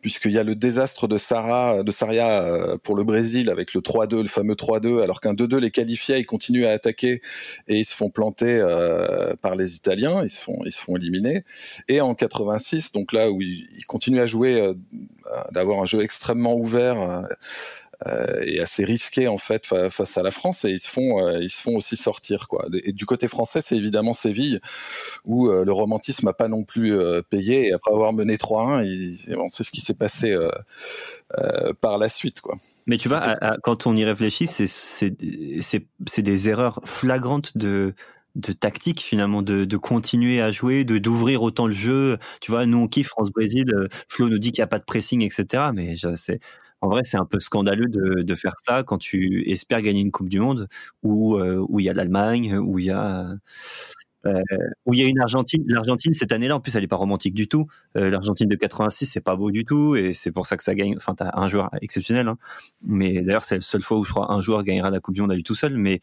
[0.00, 3.80] puisqu'il y a le désastre de Sarah, de Saria euh, pour le Brésil avec le
[3.80, 7.20] 3-2, le fameux 3-2, alors qu'un 2-2 les qualifiait, ils continuent à attaquer
[7.66, 10.96] et ils se font planter euh, par les Italiens, ils se font, ils se font
[10.96, 11.44] éliminer.
[11.88, 14.74] Et en 86, donc là où ils, ils continuent à jouer,
[15.28, 17.22] euh, d'avoir un jeu extrêmement ouvert euh,
[18.42, 21.50] et assez risqué en fait face à la France et ils se font euh, ils
[21.50, 22.66] se font aussi sortir quoi.
[22.84, 24.60] Et du côté français, c'est évidemment Séville
[25.24, 26.96] où euh, le romantisme n'a pas non plus
[27.30, 30.36] payé et après avoir mené 3-1, on sait ce qui s'est passé
[31.80, 32.56] par la suite quoi.
[32.86, 37.94] Mais tu vois, à, à, quand on y réfléchit, c'est c'est des erreurs flagrantes de
[38.36, 42.66] de tactique finalement de, de continuer à jouer de d'ouvrir autant le jeu tu vois
[42.66, 43.66] nous on kiffe France Brésil
[44.08, 46.38] Flo nous dit qu'il n'y a pas de pressing etc mais c'est
[46.80, 50.28] en vrai, c'est un peu scandaleux de, faire ça quand tu espères gagner une Coupe
[50.28, 50.68] du Monde
[51.02, 53.36] où euh, il y a l'Allemagne, où il y a
[54.26, 54.42] euh,
[54.84, 55.64] où il y a une Argentine.
[55.68, 57.66] L'Argentine cette année-là, en plus, elle est pas romantique du tout.
[57.96, 60.74] Euh, L'Argentine de 86, c'est pas beau du tout, et c'est pour ça que ça
[60.74, 60.96] gagne.
[60.96, 62.36] Enfin, t'as un joueur exceptionnel, hein.
[62.82, 65.20] mais d'ailleurs, c'est la seule fois où je crois un joueur gagnera la Coupe du
[65.20, 65.76] Monde à lui tout seul.
[65.76, 66.00] Mais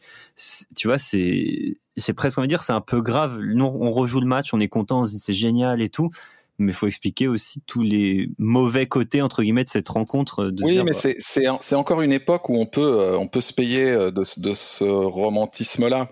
[0.76, 3.40] tu vois, c'est c'est presque on va dire, c'est un peu grave.
[3.40, 6.10] Nous, on rejoue le match, on est content, c'est génial et tout
[6.58, 10.46] mais il faut expliquer aussi tous les mauvais côtés entre guillemets de cette rencontre.
[10.46, 13.26] De oui, dire, mais bah, c'est c'est encore une époque où on peut euh, on
[13.26, 16.08] peut se payer euh, de, de ce romantisme là.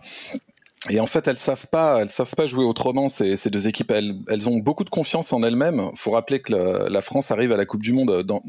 [0.90, 3.09] Et en fait, elles savent pas, elles savent pas jouer autrement.
[3.09, 5.83] Ces, deux équipes, elles, elles, ont beaucoup de confiance en elles-mêmes.
[5.97, 8.42] Faut rappeler que la, France arrive à la Coupe du Monde dans,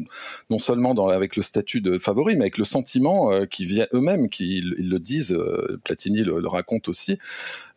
[0.49, 3.87] non seulement dans, avec le statut de favori, mais avec le sentiment euh, qui vient
[3.93, 5.31] eux-mêmes, qui ils, le disent.
[5.31, 7.17] Euh, Platini le, le, raconte aussi.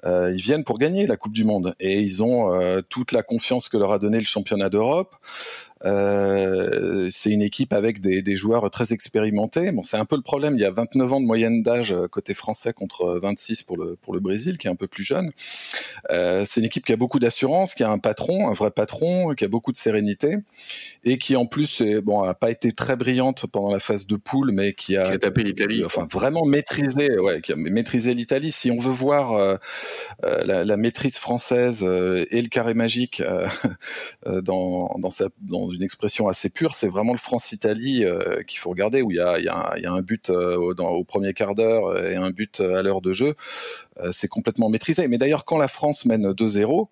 [0.04, 3.22] Euh, ils viennent pour gagner la Coupe du Monde et ils ont euh, toute la
[3.22, 5.16] confiance que leur a donné le championnat d'Europe.
[5.84, 9.70] Euh, c'est une équipe avec des, des, joueurs très expérimentés.
[9.70, 10.54] Bon, c'est un peu le problème.
[10.54, 13.96] Il y a 29 ans de moyenne d'âge euh, côté français contre 26 pour le
[13.96, 15.30] pour le Brésil, qui est un peu plus jeune.
[16.10, 19.34] Euh, c'est une équipe qui a beaucoup d'assurance, qui a un patron, un vrai patron,
[19.34, 20.38] qui a beaucoup de sérénité
[21.04, 24.16] et qui en plus, est, bon, a pas été très brillante pendant la phase de
[24.16, 25.84] poule, mais qui a, qui a tapé l'Italie.
[25.84, 28.50] Enfin, vraiment maîtrisé, ouais, qui a maîtrisé l'Italie.
[28.50, 29.56] Si on veut voir euh,
[30.44, 33.22] la, la, maîtrise française et le carré magique
[34.26, 38.70] dans dans sa dans une expression assez pure, c'est vraiment le France-Italie euh, qu'il faut
[38.70, 41.04] regarder, où il y a, y a, y a un but euh, au, dans, au,
[41.04, 43.34] premier quart d'heure et un but à l'heure de jeu.
[44.00, 45.08] Euh, c'est complètement maîtrisé.
[45.08, 46.88] Mais d'ailleurs, quand la France mène 2-0,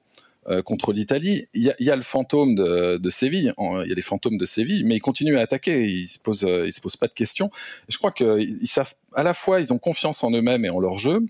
[0.65, 4.01] contre l'Italie, il y, y a, le fantôme de, de Séville, il y a des
[4.01, 7.09] fantômes de Séville, mais ils continuent à attaquer, ils se posent, ils se posent pas
[7.09, 7.51] de questions.
[7.89, 10.99] Je crois qu'ils savent à la fois, ils ont confiance en eux-mêmes et en leur
[10.99, 11.21] jeu,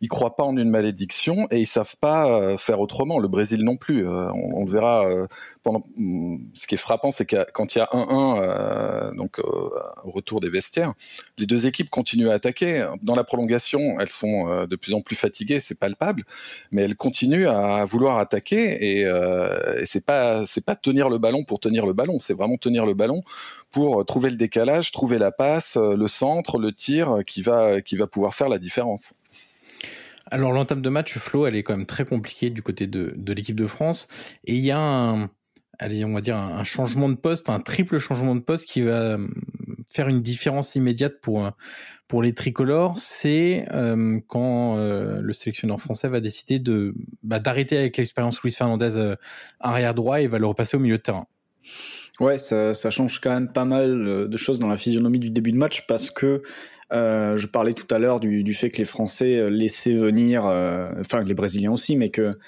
[0.00, 3.18] ils croient pas en une malédiction et ils savent pas euh, faire autrement.
[3.18, 4.06] Le Brésil non plus.
[4.06, 5.26] Euh, on, on, le verra euh,
[5.62, 5.84] pendant.
[5.96, 10.40] Mm, ce qui est frappant, c'est que quand il y a 1-1, donc au retour
[10.40, 10.92] des vestiaires,
[11.38, 12.86] les deux équipes continuent à attaquer.
[13.02, 16.24] Dans la prolongation, elles sont de plus en plus fatiguées, c'est palpable,
[16.70, 21.44] mais elles continuent à vouloir attaquer et, et c'est pas c'est pas tenir le ballon
[21.44, 23.22] pour tenir le ballon, c'est vraiment tenir le ballon
[23.70, 28.06] pour trouver le décalage, trouver la passe, le centre, le tir qui va qui va
[28.06, 29.14] pouvoir faire la différence.
[30.30, 33.32] Alors l'entame de match, Flo, elle est quand même très compliquée du côté de, de
[33.32, 34.08] l'équipe de France.
[34.44, 35.30] Et il y a un,
[35.78, 38.92] allez, on va dire un, changement de poste, un triple changement de poste qui va
[38.92, 39.28] euh,
[39.92, 41.50] faire une différence immédiate pour
[42.08, 42.98] pour les tricolores.
[42.98, 48.52] C'est euh, quand euh, le sélectionneur français va décider de bah, d'arrêter avec l'expérience Luis
[48.52, 49.16] Fernandez euh,
[49.60, 51.26] arrière droit et va le repasser au milieu de terrain.
[52.20, 55.52] Ouais, ça, ça change quand même pas mal de choses dans la physionomie du début
[55.52, 56.42] de match parce que
[56.92, 60.46] euh, je parlais tout à l'heure du, du, fait que les Français euh, laissaient venir,
[60.46, 62.38] euh, enfin les Brésiliens aussi, mais que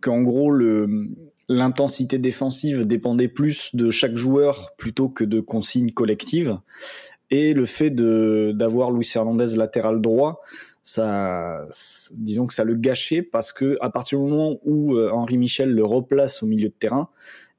[0.00, 1.08] qu'en gros le
[1.48, 6.58] l'intensité défensive dépendait plus de chaque joueur plutôt que de consignes collectives.
[7.30, 10.42] Et le fait de d'avoir Luis Fernandez latéral droit,
[10.82, 11.66] ça,
[12.14, 15.84] disons que ça le gâchait parce que à partir du moment où Henri Michel le
[15.84, 17.08] replace au milieu de terrain,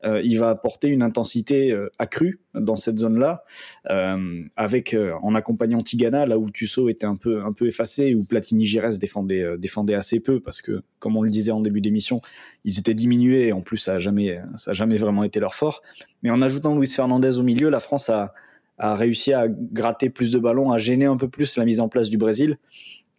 [0.05, 3.43] euh, il va apporter une intensité euh, accrue dans cette zone-là,
[3.89, 8.23] euh, avec en accompagnant Tigana là où Tusso était un peu un peu effacé, où
[8.23, 12.21] Platini Gires défendait défendait assez peu parce que comme on le disait en début d'émission,
[12.63, 15.81] ils étaient diminués et en plus ça a jamais a jamais vraiment été leur fort.
[16.23, 18.33] Mais en ajoutant Luis Fernandez au milieu, la France a
[18.77, 21.89] a réussi à gratter plus de ballons, à gêner un peu plus la mise en
[21.89, 22.55] place du Brésil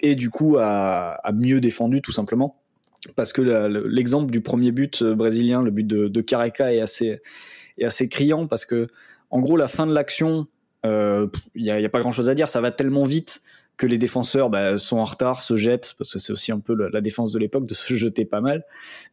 [0.00, 2.59] et du coup à, à mieux défendu tout simplement
[3.16, 3.42] parce que
[3.86, 6.80] l'exemple du premier but euh, brésilien, le but de, de est
[7.82, 8.88] assez, criant parce que,
[9.30, 10.46] en gros, la fin de l'action,
[10.84, 12.48] il euh, n'y a, pas grand chose à dire.
[12.48, 13.42] Ça va tellement vite
[13.76, 16.74] que les défenseurs bah, sont en retard, se jettent, parce que c'est aussi un peu
[16.74, 18.64] la défense de l'époque de se jeter pas mal.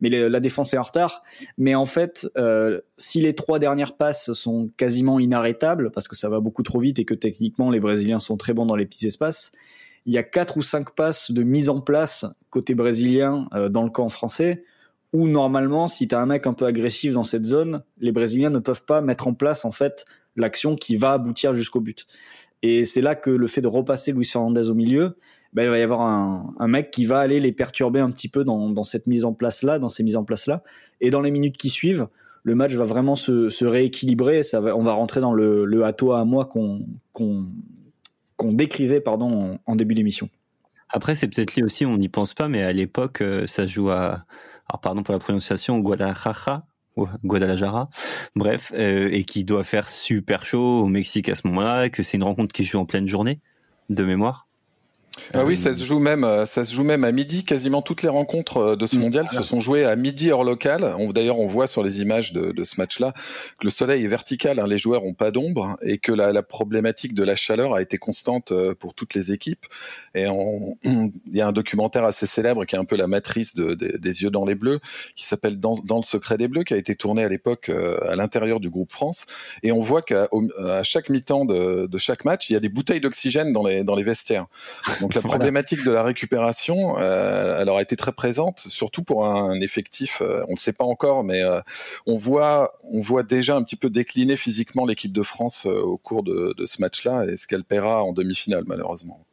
[0.01, 1.23] Mais la défense est en retard.
[1.57, 6.27] Mais en fait, euh, si les trois dernières passes sont quasiment inarrêtables, parce que ça
[6.27, 9.07] va beaucoup trop vite et que techniquement les Brésiliens sont très bons dans les petits
[9.07, 9.53] espaces,
[10.07, 13.83] il y a quatre ou cinq passes de mise en place côté brésilien euh, dans
[13.83, 14.63] le camp français
[15.13, 18.49] où normalement, si tu as un mec un peu agressif dans cette zone, les Brésiliens
[18.49, 22.05] ne peuvent pas mettre en place en fait l'action qui va aboutir jusqu'au but.
[22.61, 25.17] Et c'est là que le fait de repasser Luis Fernandez au milieu,
[25.53, 28.43] ben, il va y avoir un, mec qui va aller les perturber un petit peu
[28.43, 30.61] dans, cette mise en place là, dans ces mises en place là.
[30.99, 32.07] Et dans les minutes qui suivent,
[32.43, 34.43] le match va vraiment se, rééquilibrer.
[34.43, 36.85] Ça va, on va rentrer dans le, à toi à moi qu'on
[38.37, 40.29] qu'on décrivait pardon en, début d'émission.
[40.89, 43.89] Après, c'est peut-être lié aussi, on n'y pense pas, mais à l'époque, euh, ça joue
[43.89, 44.25] à,
[44.69, 46.65] alors pardon pour la prononciation, Guadalajara,
[47.25, 47.89] Guadalajara,
[48.35, 52.17] bref, euh, et qui doit faire super chaud au Mexique à ce moment-là, que c'est
[52.17, 53.41] une rencontre qui joue en pleine journée,
[53.89, 54.46] de mémoire.
[55.33, 57.43] Ah oui, ça se joue même, euh, ça se joue même à midi.
[57.43, 58.99] Quasiment toutes les rencontres euh, de ce mm.
[58.99, 60.93] mondial se sont jouées à midi heure locale.
[61.13, 63.13] D'ailleurs, on voit sur les images de, de ce match-là
[63.59, 66.43] que le soleil est vertical, hein, les joueurs ont pas d'ombre et que la, la,
[66.43, 69.65] problématique de la chaleur a été constante euh, pour toutes les équipes.
[70.15, 70.25] Et
[70.83, 73.97] il y a un documentaire assez célèbre qui est un peu la matrice de, de,
[73.97, 74.79] des yeux dans les bleus,
[75.15, 78.15] qui s'appelle dans, dans, le secret des bleus, qui a été tourné à l'époque à
[78.15, 79.25] l'intérieur du groupe France.
[79.63, 80.29] Et on voit qu'à
[80.83, 83.95] chaque mi-temps de, de, chaque match, il y a des bouteilles d'oxygène dans les, dans
[83.95, 84.45] les vestiaires.
[85.01, 89.59] Donc la problématique de la récupération, euh, elle aura été très présente, surtout pour un
[89.61, 90.21] effectif.
[90.21, 91.59] Euh, on ne sait pas encore, mais euh,
[92.05, 96.23] on voit, on voit déjà un petit peu décliner physiquement l'équipe de France au cours
[96.23, 99.25] de, de ce match-là et ce qu'elle paiera en demi-finale, malheureusement.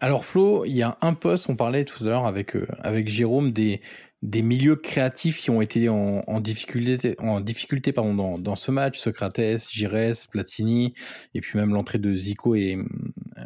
[0.00, 3.52] Alors Flo, il y a un poste, on parlait tout à l'heure avec avec Jérôme
[3.52, 3.80] des
[4.22, 8.70] des milieux créatifs qui ont été en, en difficulté en difficulté pardon dans, dans ce
[8.70, 10.94] match, Socrates, Gires, Platini
[11.34, 13.42] et puis même l'entrée de Zico et euh,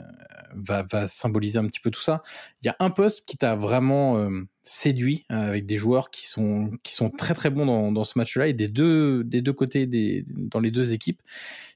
[0.57, 2.23] va va symboliser un petit peu tout ça.
[2.62, 4.31] Il y a un poste qui t'a vraiment euh,
[4.62, 8.19] séduit euh, avec des joueurs qui sont qui sont très très bons dans, dans ce
[8.19, 11.21] match-là et des deux des deux côtés des dans les deux équipes,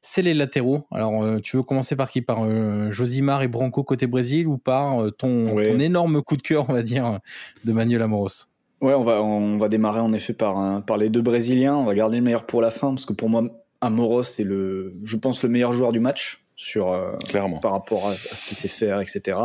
[0.02, 0.86] c'est les latéraux.
[0.90, 2.22] Alors euh, tu veux commencer par qui?
[2.22, 5.70] Par euh, Josimar et Branco côté Brésil ou par ton, Ouais.
[5.70, 7.20] ton énorme coup de cœur, on va dire,
[7.64, 8.46] de Manuel Amoros?
[8.80, 11.76] Ouais, on va, on va démarrer en effet par, par les deux Brésiliens.
[11.76, 13.42] On va garder le meilleur pour la fin parce que pour moi,
[13.82, 17.58] Amoros, c'est le, je pense, le meilleur joueur du match sur, euh, Clairement.
[17.60, 19.38] par rapport à, à ce qu'il sait faire, etc.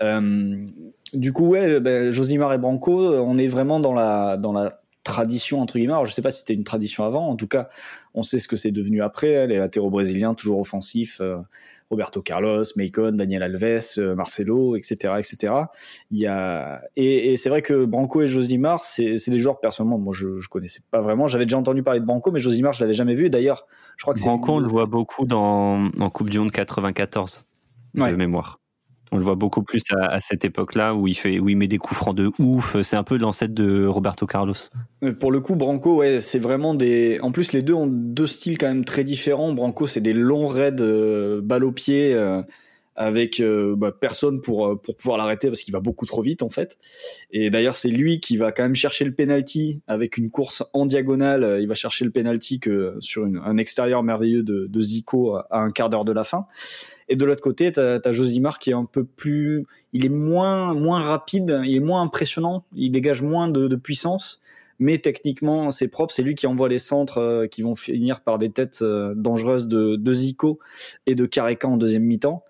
[0.00, 0.66] Euh,
[1.12, 5.60] du coup, ouais, ben, Josimar et Branco, on est vraiment dans la, dans la tradition
[5.60, 5.92] entre guillemets.
[5.92, 7.28] Alors, je sais pas si c'était une tradition avant.
[7.28, 7.68] En tout cas,
[8.14, 9.36] on sait ce que c'est devenu après.
[9.36, 11.20] hein, Les latéraux brésiliens toujours offensifs.
[11.20, 11.36] euh,
[11.90, 15.54] Roberto Carlos, Macon, Daniel Alves, euh, Marcelo, etc., etc.
[16.10, 19.58] Il y a et, et c'est vrai que Branco et Josimar, c'est c'est des joueurs
[19.60, 21.28] personnellement, moi je, je connaissais pas vraiment.
[21.28, 23.30] J'avais déjà entendu parler de Branco, mais Josimar je l'avais jamais vu.
[23.30, 27.44] D'ailleurs, je crois que Branco, on le voit beaucoup dans, en Coupe du Monde 94,
[27.96, 28.10] Ouais.
[28.10, 28.60] de mémoire.
[29.12, 31.78] On le voit beaucoup plus à, cette époque-là où il fait, où il met des
[31.78, 32.80] coups francs de ouf.
[32.82, 34.54] C'est un peu l'ancêtre de Roberto Carlos.
[35.02, 37.18] Euh, Pour le coup, Branco, ouais, c'est vraiment des.
[37.22, 39.52] En plus, les deux ont deux styles quand même très différents.
[39.52, 42.42] Branco, c'est des longs raids euh, balle au pied euh,
[42.96, 43.40] avec
[43.76, 46.76] bah, personne pour pour pouvoir l'arrêter parce qu'il va beaucoup trop vite en fait.
[47.30, 50.84] Et d'ailleurs, c'est lui qui va quand même chercher le penalty avec une course en
[50.84, 51.58] diagonale.
[51.60, 55.90] Il va chercher le penalty que sur un extérieur merveilleux de, Zico à un quart
[55.90, 56.46] d'heure de la fin.
[57.08, 60.74] Et de l'autre côté, t'as as Josimar qui est un peu plus, il est moins
[60.74, 64.42] moins rapide, il est moins impressionnant, il dégage moins de, puissance,
[64.78, 66.12] mais techniquement c'est propre.
[66.12, 69.68] C'est lui qui envoie les centres euh, qui vont finir par des têtes euh, dangereuses
[69.68, 70.58] de, de Zico
[71.06, 72.44] et de Careca en deuxième mi-temps.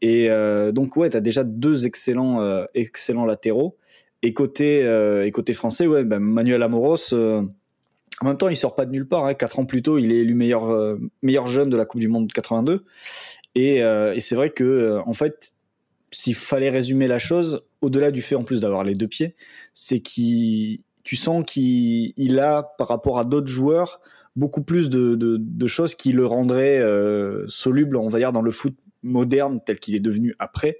[0.00, 3.76] Et euh, donc ouais, t'as déjà deux excellents excellents latéraux.
[4.22, 4.80] Et côté
[5.24, 7.12] et côté français, ouais, ben Manuel Amoros.
[7.12, 9.26] en même temps, il sort pas de nulle part.
[9.26, 9.34] Hein.
[9.34, 12.32] Quatre ans plus tôt, il est élu meilleur meilleur jeune de la Coupe du Monde
[12.32, 12.84] 82.
[13.58, 15.54] Et, euh, et c'est vrai que euh, en fait,
[16.12, 19.34] s'il fallait résumer la chose, au-delà du fait en plus d'avoir les deux pieds,
[19.72, 24.00] c'est qu'il tu sens qu'il il a par rapport à d'autres joueurs
[24.36, 28.76] beaucoup plus de, choses qui le rendraient euh, soluble, on va dire, dans le foot
[29.02, 30.78] moderne tel qu'il est devenu après.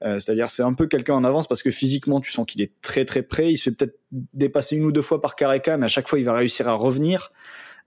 [0.00, 3.04] C'est-à-dire c'est un peu quelqu'un en avance parce que physiquement tu sens qu'il est très
[3.04, 3.52] très prêt.
[3.52, 6.18] Il se fait peut-être dépasser une ou deux fois par Careca, mais à chaque fois
[6.18, 7.32] il va réussir à revenir.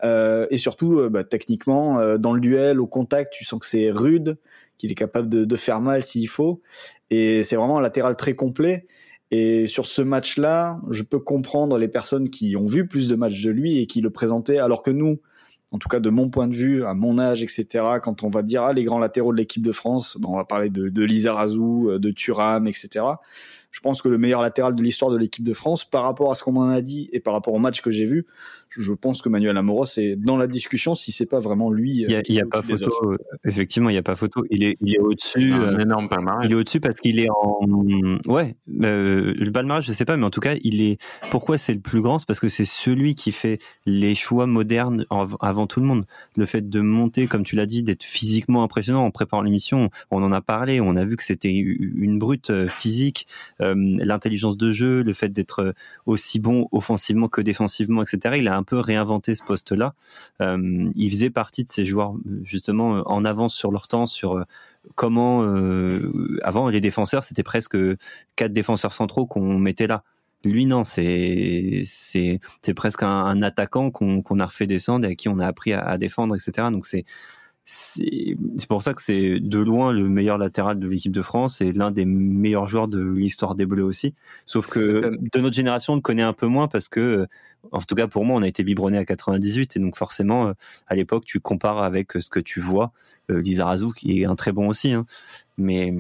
[0.04, 3.66] Euh, et surtout, euh, bah, techniquement, euh, dans le duel, au contact, tu sens que
[3.66, 4.38] c'est rude,
[4.78, 6.62] qu'il est capable de, de faire mal s'il faut.
[7.10, 8.88] Et c'est vraiment un latéral très complet.
[9.32, 13.44] Et sur ce match-là, je peux comprendre les personnes qui ont vu plus de matchs
[13.44, 15.20] de lui et qui le présentaient, alors que nous,
[15.72, 17.68] en tout cas de mon point de vue, à mon âge, etc.,
[18.02, 20.46] quand on va dire ah, les grands latéraux de l'équipe de France, ben, on va
[20.46, 23.06] parler de, de Lizarazu, de Thuram, etc.
[23.70, 26.36] Je pense que le meilleur latéral de l'histoire de l'équipe de France, par rapport à
[26.36, 28.26] ce qu'on m'en a dit et par rapport au match que j'ai vu,
[28.72, 31.92] je pense que Manuel Amoros est dans la discussion si c'est pas vraiment lui.
[31.92, 32.86] Il y a, euh, a pas photo.
[32.86, 33.06] autres.
[33.14, 34.44] euh, Effectivement, il y a pas photo.
[34.50, 35.52] Il est, il est au-dessus.
[35.54, 36.46] un euh, énorme palmarès.
[36.46, 40.26] Il est au-dessus parce qu'il est en ouais euh, le palmarès je sais pas mais
[40.26, 40.98] en tout cas il est
[41.32, 42.20] pourquoi c'est le plus grand?
[42.20, 46.06] C'est parce que c'est celui qui fait les choix modernes av- avant tout le monde
[46.38, 50.22] le fait de monter comme tu l'as dit d'être physiquement impressionnant en préparant l'émission on
[50.24, 53.28] en a parlé on a vu que c'était une brute euh, physique
[53.62, 55.74] euh, l'intelligence de jeu le fait d'être
[56.06, 59.94] aussi bon offensivement que défensivement etc il a un peu réinventé ce poste là
[60.40, 64.44] il faisait partie de ces joueurs justement euh, en avance sur leur temps sur euh,
[64.96, 67.78] comment euh, avant les défenseurs c'était presque
[68.36, 70.04] quatre défenseurs centraux qu'on mettait là.
[70.46, 75.12] Lui non, c'est c'est c'est presque un, un attaquant qu'on qu'on a refait descendre et
[75.12, 76.70] à qui on a appris à, à défendre, etc.
[76.72, 77.04] Donc c'est
[77.72, 81.72] c'est pour ça que c'est de loin le meilleur latéral de l'équipe de France et
[81.72, 84.16] l'un des meilleurs joueurs de l'histoire des Bleus aussi.
[84.48, 87.28] Sauf que un- de notre génération, on le connaît un peu moins parce que,
[87.72, 90.54] en tout cas pour moi, on a été biberonné à 98 et donc forcément, euh,
[90.88, 92.92] à l'époque, tu compares avec ce que tu vois.
[93.30, 95.06] Euh, Lizarazu qui est un très bon aussi, hein.
[95.60, 95.94] mais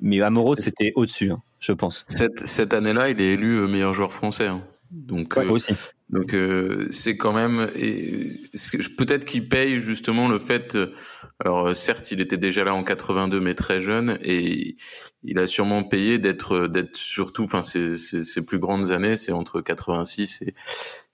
[0.00, 2.06] mais Amoros c'était au-dessus, hein, je pense.
[2.08, 4.46] Cette, cette année-là, il est élu euh, meilleur joueur français.
[4.46, 4.62] hein.
[4.92, 5.72] Donc, Ouais, euh, aussi.
[6.10, 7.66] donc euh, c'est quand même
[8.96, 10.78] peut-être qu'il paye justement le fait.
[11.42, 14.76] Euh, Alors euh, certes, il était déjà là en 82, mais très jeune, et
[15.22, 17.44] il a sûrement payé d'être d'être surtout.
[17.44, 20.54] Enfin, ses, ses, ses plus grandes années, c'est entre 86 et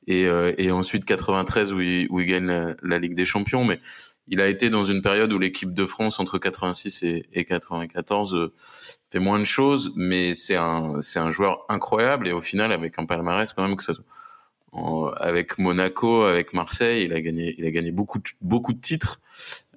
[0.06, 3.64] et, euh, et ensuite 93 où il, où il gagne la, la Ligue des Champions,
[3.64, 3.80] mais
[4.28, 8.34] il a été dans une période où l'équipe de France entre 86 et, et 94
[8.34, 8.52] euh,
[9.10, 12.98] fait moins de choses, mais c'est un c'est un joueur incroyable et au final avec
[12.98, 13.94] un palmarès quand même que ça
[14.72, 19.20] avec Monaco, avec Marseille, il a gagné, il a gagné beaucoup, de, beaucoup de titres.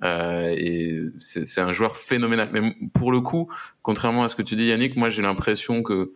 [0.04, 2.50] Euh, et c'est un joueur phénoménal.
[2.54, 3.50] Mais pour le coup,
[3.82, 6.12] contrairement à ce que tu dis, Yannick, moi j'ai l'impression que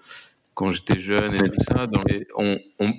[0.54, 2.94] quand j'étais jeune et tout ça, dans les, on, on,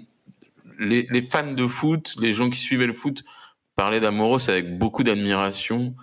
[0.79, 3.25] les, les, fans de foot, les gens qui suivaient le foot,
[3.75, 5.95] parlaient d'Amoros avec beaucoup d'admiration.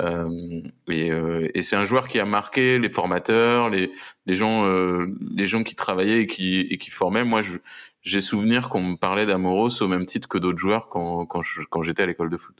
[0.00, 3.92] Euh, et, euh, et c'est un joueur qui a marqué les formateurs, les,
[4.26, 7.24] les gens, euh, les gens qui travaillaient et qui, et qui formaient.
[7.24, 7.42] Moi,
[8.02, 11.82] j'ai souvenir qu'on me parlait d'Amoros au même titre que d'autres joueurs quand, quand, quand
[11.82, 12.56] j'étais à l'école de foot.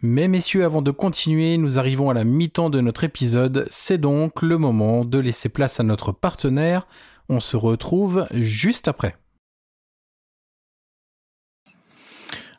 [0.00, 3.66] Mais messieurs, avant de continuer, nous arrivons à la mi-temps de notre épisode.
[3.68, 6.86] C'est donc le moment de laisser place à notre partenaire.
[7.28, 9.16] On se retrouve juste après.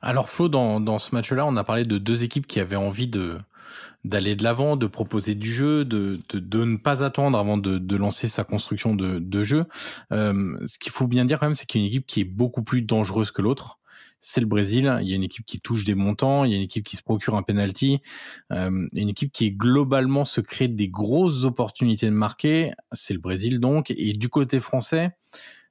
[0.02, 3.08] Alors Flo, dans, dans ce match-là, on a parlé de deux équipes qui avaient envie
[3.08, 3.38] de,
[4.06, 7.78] d'aller de l'avant, de proposer du jeu, de, de, de, ne pas attendre avant de,
[7.78, 9.66] de lancer sa construction de, de jeu.
[10.12, 12.22] Euh, ce qu'il faut bien dire quand même, c'est qu'il y a une équipe qui
[12.22, 13.80] est beaucoup plus dangereuse que l'autre.
[14.22, 14.98] C'est le Brésil.
[15.02, 16.98] Il y a une équipe qui touche des montants, il y a une équipe qui
[16.98, 18.00] se procure un penalty,
[18.52, 22.72] euh, une équipe qui est globalement se crée des grosses opportunités de marquer.
[22.92, 23.92] C'est le Brésil donc.
[23.92, 25.12] Et du côté français,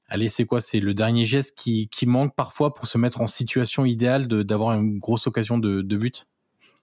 [0.06, 0.60] allez, c'est quoi?
[0.62, 4.78] C'est le dernier geste qui, qui manque parfois pour se mettre en situation idéale d'avoir
[4.78, 6.26] une grosse occasion de, de but?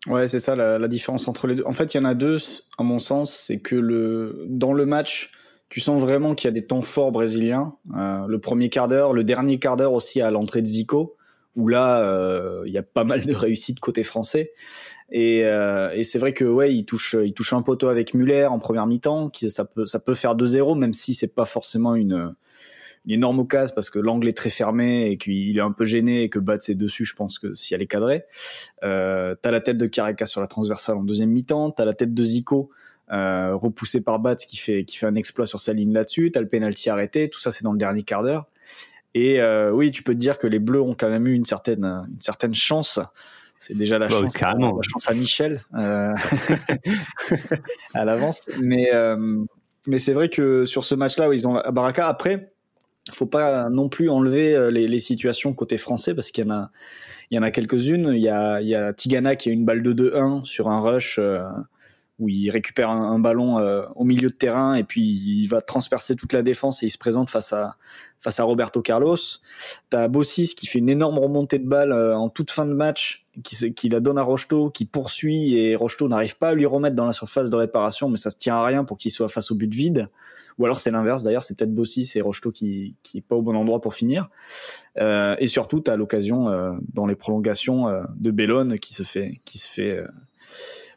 [0.08, 1.64] Ouais, c'est ça la, différence entre les deux.
[1.66, 2.38] En fait, il y en a deux,
[2.78, 5.32] à mon sens, c'est que le dans le match,
[5.70, 7.76] tu sens vraiment qu'il y a des temps forts brésiliens.
[7.96, 11.16] Euh, le premier quart d'heure, le dernier quart d'heure aussi à l'entrée de Zico,
[11.56, 14.54] où là, euh, il y a pas mal de réussite côté français.
[15.12, 18.46] Et, euh, et c'est vrai que ouais, il touche, il touche un poteau avec Muller
[18.46, 21.96] en première mi-temps, qui ça peut, ça peut faire 2-0, même si c'est pas forcément
[21.96, 22.36] une
[23.06, 26.24] une énorme occasion parce que l'angle est très fermé et qu'il est un peu gêné
[26.24, 28.26] et que Bat c'est dessus, je pense que si elle est cadrée.
[28.84, 32.14] Euh, t'as la tête de Caracas sur la transversale en deuxième mi-temps, t'as la tête
[32.14, 32.70] de Zico
[33.12, 36.42] euh, repoussé par Bat qui fait qui fait un exploit sur sa ligne là-dessus, t'as
[36.42, 38.48] le penalty arrêté, tout ça c'est dans le dernier quart d'heure.
[39.16, 41.46] Et euh, oui, tu peux te dire que les Bleus ont quand même eu une
[41.46, 43.00] certaine une certaine chance.
[43.58, 46.14] C'est déjà la, bah, chance, la chance à Michel euh,
[47.94, 49.46] à l'avance, mais euh,
[49.88, 52.55] mais c'est vrai que sur ce match-là, où ils ont Baraka après
[53.12, 56.72] faut pas non plus enlever euh, les, situations côté français parce qu'il y en a
[57.32, 58.12] il y en a quelques-unes.
[58.14, 60.80] Il y a, il y a Tigana qui a une balle de 2-1 sur un
[60.80, 61.42] rush euh,
[62.20, 65.62] où il récupère un, un ballon euh, au milieu de terrain et puis il va
[65.62, 67.76] transpercer toute la défense et il se présente face à
[68.26, 69.18] face à Roberto Carlos.
[69.92, 73.24] T'as Bossis qui fait une énorme remontée de balle euh, en toute fin de match,
[73.44, 76.96] qui, qui la donne à Rocheteau, qui poursuit et Rocheteau n'arrive pas à lui remettre
[76.96, 79.52] dans la surface de réparation, mais ça se tient à rien pour qu'il soit face
[79.52, 80.10] au but vide.
[80.58, 83.44] Ou alors c'est l'inverse d'ailleurs, c'est peut-être Bossis et Rocheteau qui qui est pas au
[83.44, 84.30] bon endroit pour finir.
[84.98, 89.42] Euh, et surtout, t'as l'occasion euh, dans les prolongations euh, de Bellone qui se fait
[89.46, 90.02] qui se fait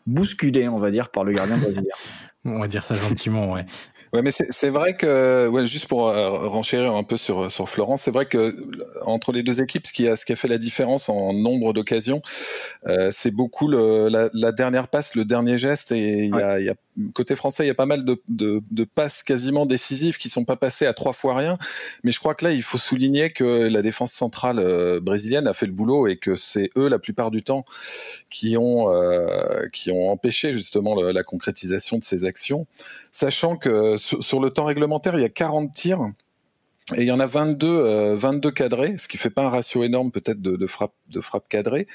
[0.08, 1.94] bousculé, on va dire, par le gardien brésilien.
[2.44, 3.66] on va dire ça gentiment, ouais.
[4.14, 8.02] Ouais, mais c'est vrai que, ouais, juste pour euh, renchérir un peu sur, sur Florence,
[8.02, 8.54] c'est vrai que
[9.04, 11.74] entre les deux équipes, ce qui a, ce qui a fait la différence en nombre
[11.74, 12.22] d'occasions,
[12.86, 15.92] euh, c'est beaucoup le, la, la, dernière passe, le dernier geste.
[15.92, 16.74] Et il y, a, y a,
[17.14, 20.86] côté français, il y a pas mal de, passes quasiment décisives qui sont pas passées
[20.86, 21.58] à trois fois rien.
[22.04, 25.54] Mais je crois que là, il faut souligner que la défense centrale euh, brésilienne a
[25.54, 27.64] fait le boulot et que c'est eux, la plupart du temps,
[28.30, 32.66] qui ont, euh, qui ont empêché justement la concrétisation de ces actions.
[33.12, 36.00] Sachant que sur, sur, le temps réglementaire, il y a 40 tirs.
[36.96, 39.84] Et il y en a 22, euh, 22 cadrés, ce qui fait pas un ratio
[39.84, 41.86] énorme peut-être de, de frappe de frappe cadrée,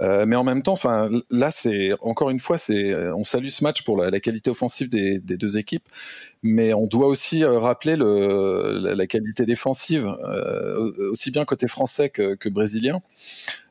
[0.00, 3.64] euh, mais en même temps, enfin là c'est encore une fois c'est on salue ce
[3.64, 5.84] match pour la, la qualité offensive des, des, deux équipes,
[6.42, 11.66] mais on doit aussi euh, rappeler le, la, la, qualité défensive euh, aussi bien côté
[11.66, 13.00] français que, que brésilien.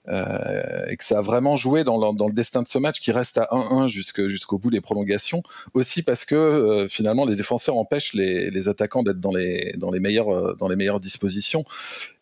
[0.07, 2.99] Euh, et que ça a vraiment joué dans le, dans le, destin de ce match
[2.99, 5.41] qui reste à 1-1 jusqu'au bout des prolongations.
[5.73, 9.91] Aussi parce que euh, finalement les défenseurs empêchent les, les attaquants d'être dans les, dans,
[9.91, 11.65] les euh, dans les meilleures dispositions.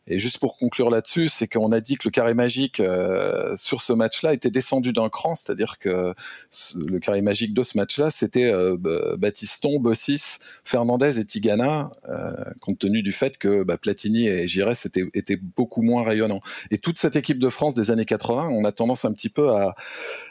[0.08, 3.82] Et juste pour conclure là-dessus, c'est qu'on a dit que le carré magique euh, sur
[3.82, 6.14] ce match-là était descendu d'un cran, c'est-à-dire que
[6.76, 8.78] le carré magique de ce match-là, c'était euh,
[9.18, 14.86] Baptiston, Bossis, Fernandez et Tigana, euh, compte tenu du fait que bah, Platini et Giresse
[14.86, 16.42] étaient, étaient, beaucoup moins rayonnants.
[16.72, 19.52] Et toute cette équipe de France des années 80, on a tendance un petit peu
[19.52, 19.76] à,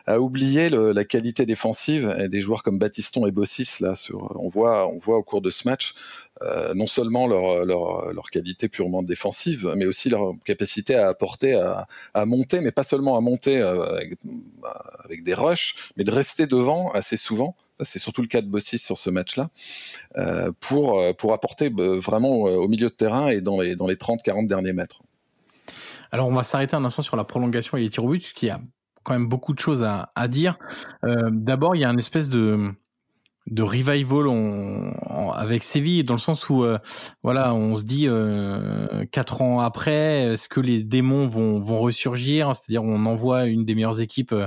[0.07, 3.81] à oublier le, la qualité défensive des joueurs comme Baptiston et Bossis.
[3.81, 5.95] Là, sur, on voit, on voit au cours de ce match
[6.45, 11.55] euh, non seulement leur, leur, leur, qualité purement défensive, mais aussi leur capacité à apporter,
[11.55, 13.85] à, à monter, mais pas seulement à monter euh,
[15.05, 17.57] avec, des rushs, mais de rester devant assez souvent.
[17.81, 19.51] C'est surtout le cas de Bossis sur ce match-là,
[20.17, 24.47] euh, pour, pour apporter vraiment au milieu de terrain et dans les, dans les 30-40
[24.47, 25.03] derniers mètres.
[26.13, 28.51] Alors on va s'arrêter un instant sur la prolongation et les tirs au but, qui
[28.51, 28.61] a
[29.03, 30.59] quand même beaucoup de choses à, à dire.
[31.05, 32.71] Euh, D'abord, il y a une espèce de
[33.51, 34.29] de revival
[35.35, 36.79] avec Séville dans le sens où euh,
[37.23, 42.55] voilà on se dit euh, quatre ans après est-ce que les démons vont vont ressurgir?
[42.55, 44.47] C'est-à-dire on envoie une des meilleures équipes euh,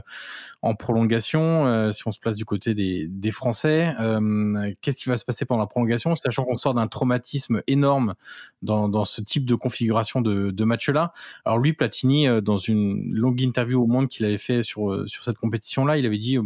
[0.61, 3.93] en prolongation si on se place du côté des des Français.
[4.81, 6.15] Qu'est-ce qui va se passer pendant la prolongation?
[6.15, 8.15] Sachant qu'on sort d'un traumatisme énorme
[8.63, 13.13] dans dans ce type de configuration de de match là alors lui Platini dans une
[13.13, 16.39] longue interview au Monde qu'il avait fait sur sur cette compétition là il avait dit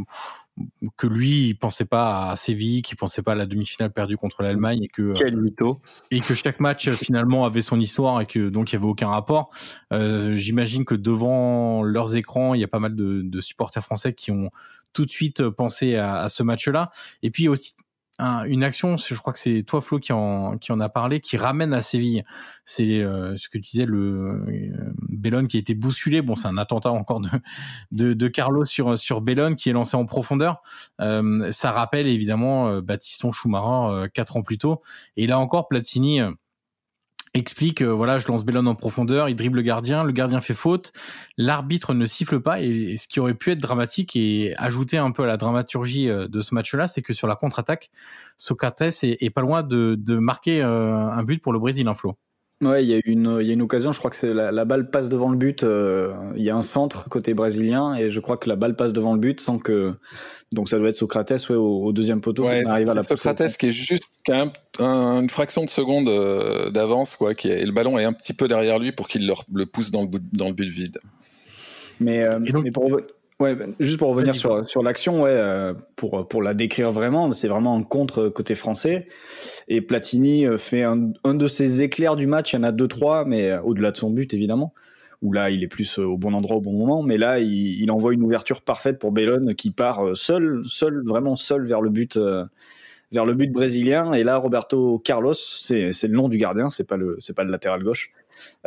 [0.98, 4.44] que lui il pensait pas à Séville, qu'il pensait pas à la demi-finale perdue contre
[4.44, 5.82] l'Allemagne et que Quel mytho.
[6.12, 9.10] et que chaque match finalement avait son histoire et que donc il y avait aucun
[9.10, 9.52] rapport.
[9.94, 14.14] Euh, J'imagine que devant leurs écrans, il y a pas mal de, de, supporters français
[14.14, 14.50] qui ont
[14.94, 16.92] tout de suite pensé à, à ce match-là.
[17.24, 17.74] Et puis aussi
[18.20, 21.74] une action, je crois que c'est toi Flo qui en qui a parlé, qui ramène
[21.74, 22.24] à Séville.
[22.66, 26.22] C'est euh, ce que tu disais le euh, Bellone qui a été bousculé.
[26.22, 27.30] Bon, c'est un attentat encore de,
[27.92, 30.62] de, de Carlos sur sur Bellone qui est lancé en profondeur.
[31.00, 34.82] Euh, ça rappelle évidemment euh, Baptiston Schumacher quatre ans plus tôt.
[35.16, 36.22] Et là encore, Platini
[37.34, 40.54] explique euh, voilà je lance Bellone en profondeur il dribble le gardien le gardien fait
[40.54, 40.94] faute
[41.38, 45.24] l'arbitre ne siffle pas et, ce qui aurait pu être dramatique et ajouter un peu
[45.24, 47.92] à la dramaturgie euh, de ce match-là c'est que sur la contre-attaque
[48.38, 52.18] Socrates est, pas loin de, marquer euh, un but pour le Brésil un flot
[52.62, 53.94] Ouais, il y a une, il y a une occasion.
[53.94, 55.64] Je crois que c'est la, la, balle passe devant le but.
[55.64, 58.92] Euh, il y a un centre côté brésilien et je crois que la balle passe
[58.92, 59.94] devant le but sans que.
[60.52, 62.46] Donc ça doit être Socrates ouais, au, deuxième poteau.
[62.46, 64.44] Ouais, arrive à la Socrates qui est juste qui a
[64.80, 68.14] un, une fraction de seconde euh, d'avance quoi, qui est, et le ballon est un
[68.14, 70.98] petit peu derrière lui pour qu'il le, le pousse dans le, dans le but vide.
[72.02, 72.90] Mais, euh, mais pour,
[73.42, 77.32] Ouais, ben, juste pour revenir sur, sur l'action, ouais, euh, pour, pour la décrire vraiment,
[77.32, 79.08] c'est vraiment un contre côté français.
[79.70, 82.74] Et Platini euh, fait un, un de ses éclairs du match, il y en a
[82.74, 84.74] deux, trois, mais euh, au-delà de son but, évidemment.
[85.22, 87.02] Où là, il est plus au bon endroit au bon moment.
[87.02, 91.38] Mais là, il, il envoie une ouverture parfaite pour Bellone qui part seul, seul, vraiment
[91.38, 92.18] seul vers le but,
[93.12, 94.14] vers le but brésilien.
[94.14, 97.52] Et là, Roberto Carlos, c'est le nom du gardien, c'est pas le, c'est pas le
[97.52, 98.12] latéral gauche,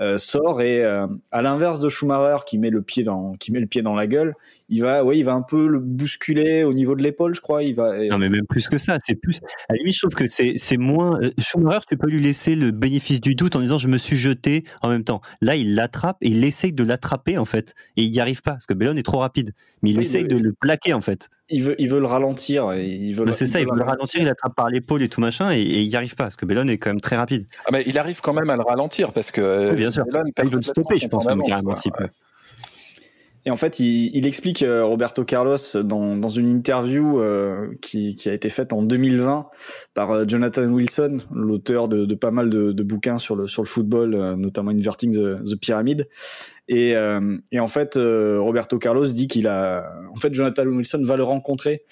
[0.01, 3.61] euh, sort et euh, à l'inverse de Schumacher qui met le pied dans, qui met
[3.61, 4.35] le pied dans la gueule,
[4.69, 7.63] il va, ouais, il va un peu le bousculer au niveau de l'épaule, je crois.
[7.63, 7.95] Il va.
[8.09, 9.37] Non, mais même plus que ça, c'est plus.
[9.69, 11.21] À la limite, je trouve que c'est, c'est moins.
[11.21, 14.17] Euh, Schumacher, tu peux lui laisser le bénéfice du doute en disant je me suis
[14.17, 15.21] jeté en même temps.
[15.43, 18.53] Là, il l'attrape et il essaye de l'attraper en fait, et il n'y arrive pas
[18.53, 19.53] parce que Bellon est trop rapide.
[19.83, 22.73] Mais il essaye de le plaquer en fait il veut, il veut le ralentir.
[22.73, 23.31] Et il veut.
[23.35, 25.89] c'est ça, il veut le ralentir, il attrape par l'épaule et tout machin, et, il
[25.89, 27.47] n'y arrive pas parce que Bellone est quand même très rapide.
[27.67, 29.41] Ah mais il arrive quand même à le ralentir parce que
[29.77, 30.05] bien sûr.
[30.43, 32.07] il veut le stopper, je pense, carrément, si peu.
[33.45, 38.15] Et en fait, il, il explique euh, Roberto Carlos dans, dans une interview euh, qui,
[38.15, 39.49] qui, a été faite en 2020
[39.95, 43.63] par euh, Jonathan Wilson, l'auteur de, de, pas mal de, de, bouquins sur le sur
[43.63, 46.09] le football, euh, notamment Inverting the, the Pyramid.
[46.69, 46.95] Et,
[47.51, 51.85] et en fait, Roberto Carlos dit qu'il a, en fait, Jonathan Wilson va le rencontrer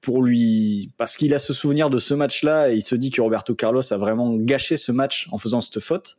[0.00, 3.20] pour lui parce qu'il a ce souvenir de ce match-là et il se dit que
[3.20, 6.16] Roberto Carlos a vraiment gâché ce match en faisant cette faute.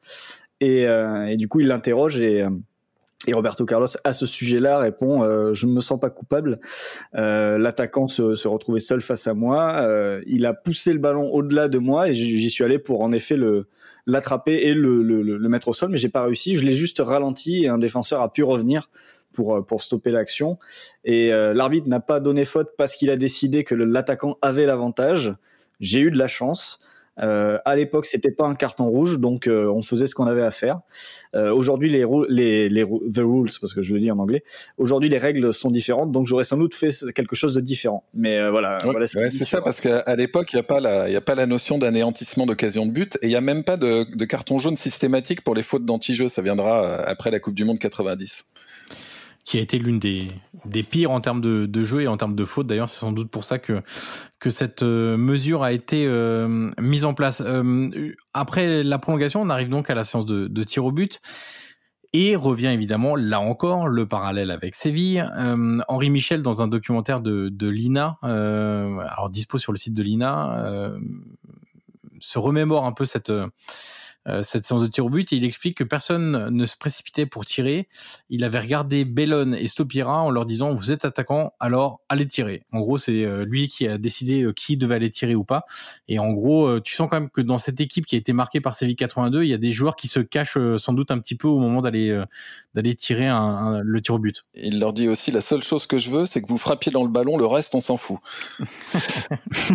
[0.64, 2.46] Et, et du coup, il l'interroge et
[3.26, 6.60] et Roberto Carlos, à ce sujet-là, répond euh, Je ne me sens pas coupable.
[7.16, 9.76] Euh, L'attaquant se, retrouvait seul face à moi.
[9.82, 13.12] Euh, il a poussé le ballon au-delà de moi et j'y suis allé pour en
[13.12, 13.38] effet
[14.06, 16.56] l'attraper et le, mettre au sol, mais j'ai pas réussi.
[16.56, 18.90] Je l'ai juste ralenti et un défenseur a pu revenir
[19.34, 20.60] pour stopper l'action.
[21.06, 25.34] Et euh, l'arbitre n'a pas donné faute parce qu'il a décidé que l'attaquant avait l'avantage.
[25.80, 26.82] J'ai eu de la chance.
[27.20, 30.42] Euh, à l'époque, c'était pas un carton rouge, donc euh, on faisait ce qu'on avait
[30.42, 30.80] à faire.
[31.36, 34.44] Euh, aujourd'hui, les, les, les the rules, parce que je le dis en anglais.
[34.78, 38.04] Aujourd'hui, les règles sont différentes, donc j'aurais sans doute fait quelque chose de différent.
[38.14, 41.14] Mais euh, voilà, voilà c'est ça, parce qu'à l'époque, il n'y a pas la, il
[41.14, 43.78] y a pas la notion d'anéantissement d'occasion de but, et il y a même pas
[43.78, 46.30] de, de carton jaune systématique pour les fautes d'anti-jeu.
[46.30, 48.46] Ça viendra euh, après la Coupe du Monde 90
[49.46, 50.28] qui a été l'une des,
[50.66, 52.68] des pires en termes de, de jeu et en termes de faute.
[52.68, 53.82] D'ailleurs, c'est sans doute pour ça que,
[54.40, 57.42] que cette euh, mesure a été euh, mise en place.
[57.46, 61.20] Euh, après la prolongation, on arrive donc à la séance de, de tir au but.
[62.16, 65.28] Et revient évidemment, là encore, le parallèle avec Séville.
[65.36, 69.96] Euh, Henri Michel, dans un documentaire de, de l'INA, euh, alors dispo sur le site
[69.96, 70.94] de l'INA,
[72.24, 73.48] se remémore un peu cette euh,
[74.42, 77.46] cette séance de tir au but et il explique que personne ne se précipitait pour
[77.46, 77.88] tirer.
[78.30, 82.64] Il avait regardé Bellone et Stopira en leur disant vous êtes attaquant alors allez tirer.
[82.72, 85.66] En gros c'est euh, lui qui a décidé euh, qui devait aller tirer ou pas.
[86.08, 88.62] Et en gros tu sens quand même que dans cette équipe qui a été marquée
[88.62, 91.36] par Séville 82 il y a des joueurs qui se cachent sans doute un petit
[91.36, 92.24] peu au moment d'aller
[92.74, 94.46] d'aller tirer un, le tir au but.
[94.54, 97.04] Il leur dit aussi la seule chose que je veux c'est que vous frappiez dans
[97.04, 98.20] le ballon le reste on s'en fout.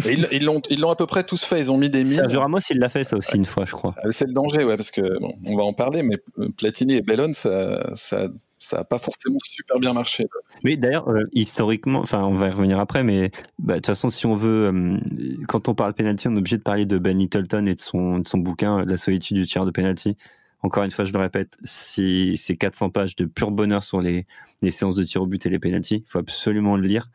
[0.06, 2.14] ils l'ont ils l'ont à peu près tous fait ils ont mis des mines.
[2.14, 3.94] Sergio Ramos il l'a fait ça aussi une fois je crois.
[4.10, 6.16] C'est danger, ouais, parce que bon, on va en parler, mais
[6.56, 8.28] Platini et Bellone, ça, ça,
[8.58, 10.26] ça n'a pas forcément super bien marché.
[10.64, 14.08] Mais d'ailleurs, euh, historiquement, enfin, on va y revenir après, mais bah, de toute façon,
[14.08, 14.98] si on veut, euh,
[15.46, 18.18] quand on parle penalty, on est obligé de parler de Ben Littleton et de son,
[18.18, 20.16] de son bouquin La solitude du tir de penalty.
[20.62, 24.26] Encore une fois, je le répète, si c'est 400 pages de pur bonheur sur les,
[24.60, 27.10] les séances de tir au but et les penalties, il faut absolument le lire.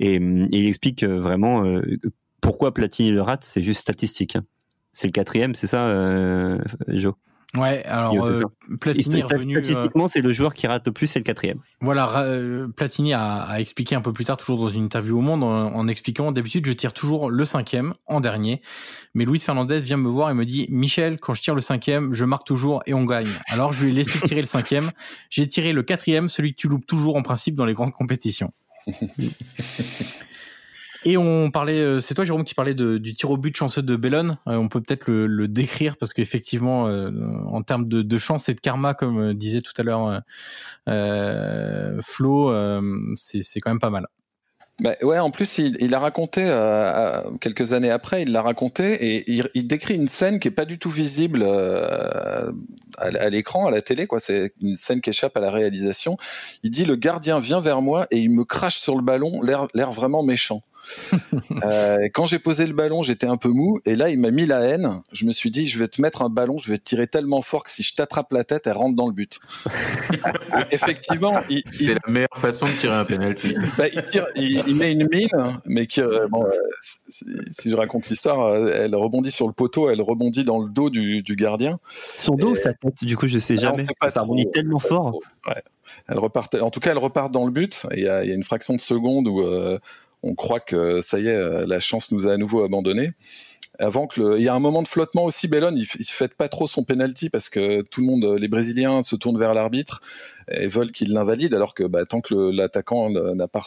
[0.00, 1.62] Et, et il explique vraiment
[2.40, 4.36] pourquoi Platini le rate, c'est juste statistique.
[4.36, 4.44] Hein.
[4.96, 7.12] C'est le quatrième, c'est ça, euh, Joe?
[7.54, 8.40] Ouais, alors euh,
[8.80, 11.58] Platini statistiquement, euh, c'est le joueur qui rate le plus, c'est le quatrième.
[11.82, 15.20] Voilà, euh, Platini a, a, expliqué un peu plus tard, toujours dans une interview au
[15.20, 18.62] Monde, en, expliquant d'habitude je tire toujours le cinquième en dernier,
[19.12, 22.14] mais Luis Fernandez vient me voir et me dit Michel, quand je tire le cinquième,
[22.14, 23.28] je marque toujours et on gagne.
[23.48, 24.92] Alors je lui ai laissé tirer le cinquième,
[25.28, 28.50] j'ai tiré le quatrième, celui que tu loupes toujours en principe dans les grandes compétitions.
[31.08, 33.80] Et on parlait, euh, c'est toi Jérôme qui parlait de, du tir au but chanceux
[33.80, 34.38] de Bellone.
[34.48, 37.12] Euh, on peut peut-être le, le, décrire parce qu'effectivement, euh,
[37.46, 40.22] en termes de, de, chance et de karma, comme disait tout à l'heure
[40.88, 42.52] euh, Flo,
[43.14, 44.08] c'est quand même pas mal.
[44.80, 48.92] Bah ouais, en plus, il, il a raconté euh, quelques années après, il l'a raconté
[48.94, 52.52] et il, il, décrit une scène qui est pas du tout visible euh,
[52.98, 54.18] à, à l'écran, à la télé, quoi.
[54.18, 56.18] C'est une scène qui échappe à la réalisation.
[56.64, 59.92] Il dit le gardien vient vers moi et il me crache sur le ballon, l'air
[59.92, 60.62] vraiment méchant.
[61.64, 64.46] euh, quand j'ai posé le ballon, j'étais un peu mou, et là, il m'a mis
[64.46, 65.00] la haine.
[65.12, 67.42] Je me suis dit, je vais te mettre un ballon, je vais te tirer tellement
[67.42, 69.38] fort que si je t'attrape la tête, elle rentre dans le but.
[70.70, 73.54] effectivement, c'est la meilleure façon de tirer un penalty.
[73.76, 75.28] Bah, il, tire, il, met une mine,
[75.66, 80.00] mais qui, euh, bon, euh, si, je raconte l'histoire, elle rebondit sur le poteau, elle
[80.00, 81.78] rebondit dans le dos du, du gardien.
[81.90, 83.84] Son dos ou sa tête, du coup, je sais jamais.
[84.00, 85.18] Pas ça rebondit tellement fort.
[85.46, 85.62] Ouais.
[86.08, 87.86] Elle repart, en tout cas, elle repart dans le but.
[87.92, 89.78] Il y a, y a, une fraction de seconde où euh,
[90.22, 93.12] on croit que ça y est, euh, la chance nous a à nouveau abandonnés.
[93.78, 94.38] Avant que le...
[94.38, 96.82] il y a un moment de flottement aussi, Bellone, il, il fait pas trop son
[96.84, 100.00] penalty parce que tout le monde, les Brésiliens, se tournent vers l'arbitre
[100.50, 103.62] et veulent qu'il l'invalide, alors que bah, tant que l'attaquant n'a pas,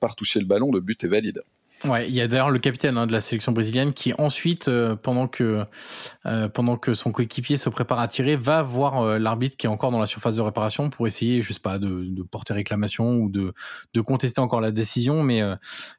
[0.00, 1.42] pas retouché le ballon, le but est valide.
[1.84, 4.96] Ouais, il y a d'ailleurs le capitaine hein, de la sélection brésilienne qui ensuite, euh,
[4.96, 5.64] pendant que
[6.24, 9.68] euh, pendant que son coéquipier se prépare à tirer, va voir euh, l'arbitre qui est
[9.68, 13.16] encore dans la surface de réparation pour essayer, je sais pas, de, de porter réclamation
[13.16, 13.52] ou de
[13.92, 15.42] de contester encore la décision, mais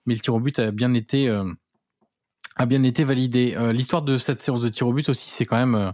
[0.06, 1.30] mais le tir au but a bien été
[2.58, 3.56] a bien été validé.
[3.72, 5.94] L'histoire de cette séance de tir au but aussi, c'est quand même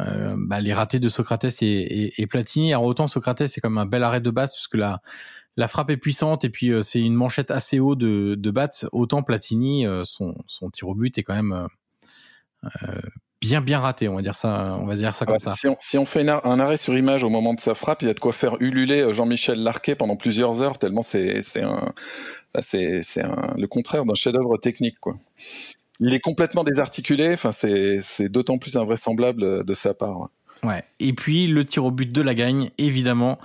[0.00, 2.72] euh, bah, les ratés de Socrates et, et, et, Platini.
[2.72, 5.00] Alors autant Socrates c'est comme un bel arrêt de batte parce que la
[5.58, 8.86] la frappe est puissante et puis euh, c'est une manchette assez haut de, de batte.
[8.92, 11.66] Autant Platini euh, son son tir au but est quand même
[13.40, 14.08] bien bien raté.
[14.08, 15.50] On va dire ça on va dire ça comme ça.
[15.52, 18.08] Si on, si on fait un arrêt sur image au moment de sa frappe, il
[18.08, 21.92] y a de quoi faire ululer Jean-Michel Larquet pendant plusieurs heures tellement c'est c'est un
[22.62, 25.16] c'est c'est le contraire d'un chef-d'œuvre technique quoi
[26.00, 27.32] il est complètement désarticulé.
[27.32, 30.28] Enfin, c'est d'autant plus invraisemblable de sa part.
[30.62, 30.84] Ouais.
[30.98, 33.38] Et puis le tir au but de la gagne, évidemment.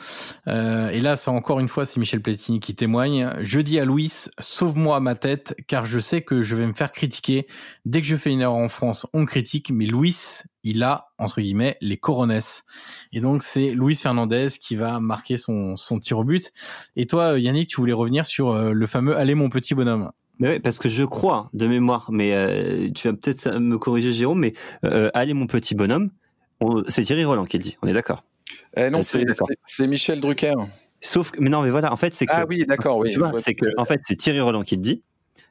[0.47, 3.29] Euh, et là, c'est encore une fois, c'est Michel Platini qui témoigne.
[3.41, 6.91] Je dis à Louis, sauve-moi ma tête, car je sais que je vais me faire
[6.91, 7.47] critiquer.
[7.85, 9.71] Dès que je fais une erreur en France, on critique.
[9.71, 10.15] Mais Louis,
[10.63, 12.65] il a entre guillemets les coronesses.
[13.11, 16.51] Et donc c'est Louis Fernandez qui va marquer son son tir au but.
[16.95, 20.11] Et toi, Yannick, tu voulais revenir sur euh, le fameux allez mon petit bonhomme.
[20.39, 24.13] Mais oui, parce que je crois de mémoire, mais euh, tu vas peut-être me corriger,
[24.13, 24.53] Jérôme, mais
[24.83, 26.09] euh, allez mon petit bonhomme,
[26.87, 28.23] c'est Thierry Roland qui le dit, on est d'accord
[28.77, 30.53] eh Non, c'est Michel Drucker.
[31.01, 32.31] Sauf que, mais non, mais voilà, en fait, c'est que.
[32.33, 33.11] Ah oui, d'accord, oui.
[33.11, 35.03] Tu vois, c'est que, en fait, c'est Thierry Roland qui le dit.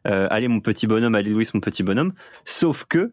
[0.07, 2.15] Euh, allez mon petit bonhomme, allez Louis mon petit bonhomme.
[2.45, 3.13] Sauf que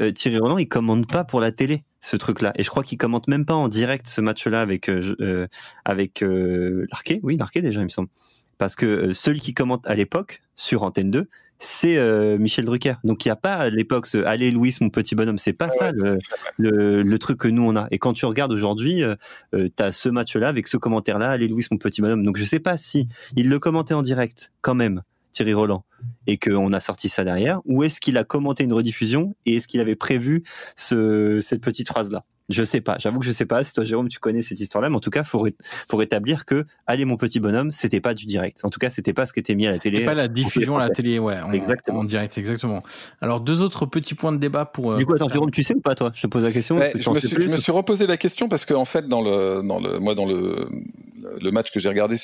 [0.00, 2.96] euh, Thierry Roland, il commande pas pour la télé ce truc-là, et je crois qu'il
[2.98, 5.46] commente même pas en direct ce match-là avec euh, euh
[5.84, 7.20] avec euh, Larquet.
[7.22, 8.08] Oui, Larquet déjà, il me semble
[8.58, 11.28] parce que euh, celui qui commente à l'époque sur Antenne 2,
[11.58, 12.94] c'est euh, Michel Drucker.
[13.04, 15.70] Donc il n'y a pas à l'époque ce Allez Louis mon petit bonhomme, c'est pas
[15.70, 16.18] ça le,
[16.56, 17.88] le, le, truc que nous on a.
[17.90, 19.14] Et quand tu regardes aujourd'hui, euh,
[19.54, 22.24] euh tu as ce match-là avec ce commentaire-là, Allez Louis mon petit bonhomme.
[22.24, 25.02] Donc je sais pas si il le commentait en direct quand même.
[25.30, 25.84] Thierry Roland
[26.26, 29.68] et qu'on a sorti ça derrière ou est-ce qu'il a commenté une rediffusion et est-ce
[29.68, 30.42] qu'il avait prévu
[30.74, 32.96] ce, cette petite phrase là je sais pas.
[32.98, 33.62] J'avoue que je sais pas.
[33.64, 35.46] Si toi, Jérôme, tu connais cette histoire-là, mais en tout cas, faut,
[35.88, 38.64] faut rétablir que allez, mon petit bonhomme, c'était pas du direct.
[38.64, 39.98] En tout cas, c'était pas ce qui était mis à la télé.
[39.98, 41.40] C'était pas la diffusion à la télé, ouais.
[41.40, 42.00] En, exactement.
[42.00, 42.82] En direct, exactement.
[43.20, 44.96] Alors, deux autres petits points de débat pour.
[44.96, 46.10] Du coup, attends, Jérôme, tu sais ou pas, toi?
[46.14, 46.76] Je te pose la question.
[46.76, 49.20] Ouais, je, me suis, je me suis, reposé la question parce qu'en en fait, dans
[49.20, 50.68] le, dans le, moi, dans le,
[51.40, 52.16] le match que j'ai regardé,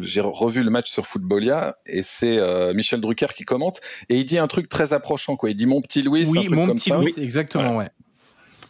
[0.00, 4.26] j'ai revu le match sur Footballia et c'est euh, Michel Drucker qui commente et il
[4.26, 5.50] dit un truc très approchant, quoi.
[5.50, 6.26] Il dit mon petit Louis.
[6.28, 6.98] Oui, un truc mon comme petit ça.
[6.98, 7.90] Louis, exactement, ouais.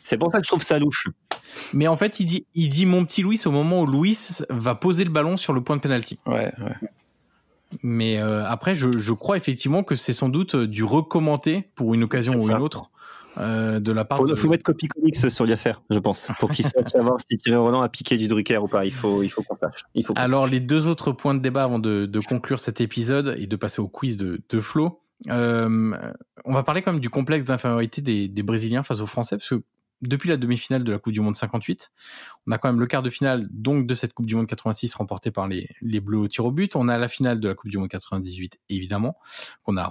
[0.06, 1.08] C'est pour ça que je trouve ça louche.
[1.72, 4.16] Mais en fait, il dit, il dit mon petit Louis au moment où Louis
[4.50, 6.16] va poser le ballon sur le point de pénalty.
[6.26, 6.88] Ouais, ouais.
[7.82, 12.04] Mais euh, après, je, je, crois effectivement que c'est sans doute du recommenté pour une
[12.04, 12.92] occasion ou une autre
[13.38, 14.18] euh, de la part.
[14.18, 14.36] Faut, de...
[14.36, 17.82] faut mettre copie comics sur l'affaire, je pense, pour qu'ils sachent savoir si Thierry Roland
[17.82, 18.84] a piqué du Drucker ou pas.
[18.84, 19.86] Il faut, il faut qu'on sache.
[19.96, 20.52] Il faut qu'on Alors sache.
[20.52, 23.82] les deux autres points de débat avant de, de conclure cet épisode et de passer
[23.82, 25.02] au quiz de, de Flo.
[25.28, 25.96] Euh,
[26.44, 29.48] on va parler quand même du complexe d'infériorité des, des Brésiliens face aux Français, parce
[29.48, 29.62] que
[30.02, 31.90] depuis la demi-finale de la Coupe du Monde 58,
[32.46, 34.94] on a quand même le quart de finale donc de cette Coupe du Monde 86
[34.94, 36.76] remportée par les, Bleus au tir au but.
[36.76, 39.16] On a la finale de la Coupe du Monde 98 évidemment
[39.62, 39.90] qu'on a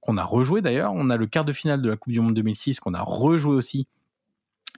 [0.00, 0.92] qu'on a rejoué d'ailleurs.
[0.94, 3.54] On a le quart de finale de la Coupe du Monde 2006 qu'on a rejoué
[3.54, 3.86] aussi.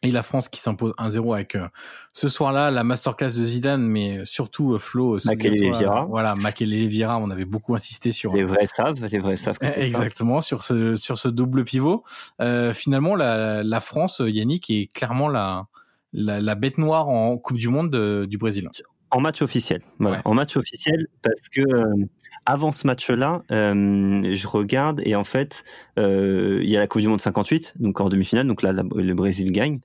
[0.03, 1.67] Et la France qui s'impose 1-0 avec euh,
[2.13, 5.15] ce soir-là la masterclass de Zidane, mais surtout euh, Flo.
[5.15, 6.07] euh, souviens-toi, Vieira.
[6.09, 9.67] Voilà, Makélélé Vieira, on avait beaucoup insisté sur Les vrais savent, les vrais savent que
[9.69, 9.87] c'est ça.
[9.87, 12.05] Exactement sur ce sur ce double pivot.
[12.41, 15.67] Euh, finalement, la, la France, Yannick, est clairement la,
[16.13, 18.69] la la bête noire en Coupe du Monde de- du Brésil.
[19.11, 19.81] En match officiel.
[19.99, 20.17] Voilà.
[20.19, 20.23] Ouais.
[20.25, 22.05] En match officiel, parce que euh,
[22.47, 25.65] avant ce match-là, euh, je regarde et en fait,
[25.99, 28.83] euh, il y a la Coupe du Monde 58, donc en demi-finale, donc là, la-
[28.95, 29.81] le Brésil gagne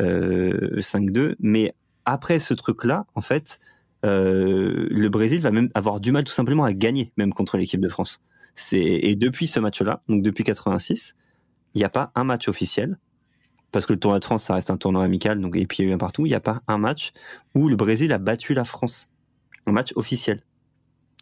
[0.00, 1.36] euh, 5-2.
[1.40, 1.74] Mais
[2.06, 3.60] après ce truc-là, en fait,
[4.02, 7.88] le Brésil va même avoir du mal tout simplement à gagner, même contre l'équipe de
[7.88, 8.20] France.
[8.72, 11.14] Et depuis ce match-là, donc depuis 86,
[11.74, 12.98] il n'y a pas un match officiel.
[13.72, 15.86] Parce que le tournoi de France, ça reste un tournoi amical, donc et puis il
[15.86, 16.26] y a eu un partout.
[16.26, 17.12] Il n'y a pas un match
[17.54, 19.08] où le Brésil a battu la France.
[19.66, 20.40] Un match officiel.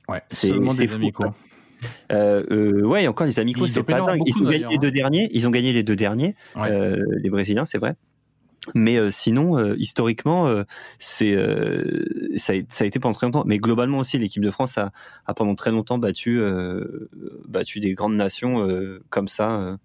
[0.08, 1.22] Ouais, C'est- seulement des fou, amicaux.
[1.24, 1.34] quoi.
[2.12, 4.20] Euh, euh, ouais, encore les amicaux, c'est pas dingue.
[4.26, 4.78] Ils ont gagné les hein.
[4.82, 5.28] deux derniers.
[5.32, 6.70] Ils ont gagné les deux derniers, Ouais.
[6.72, 7.94] euh, les Brésiliens, c'est vrai.
[8.74, 10.46] Mais euh, sinon, historiquement,
[10.98, 11.34] c'est
[12.36, 13.44] ça, a, ça a été pendant très longtemps.
[13.46, 14.90] Mais globalement aussi, l'équipe de France a,
[15.26, 16.40] a pendant très longtemps battu
[17.48, 18.66] battu des grandes nations
[19.08, 19.78] comme ça.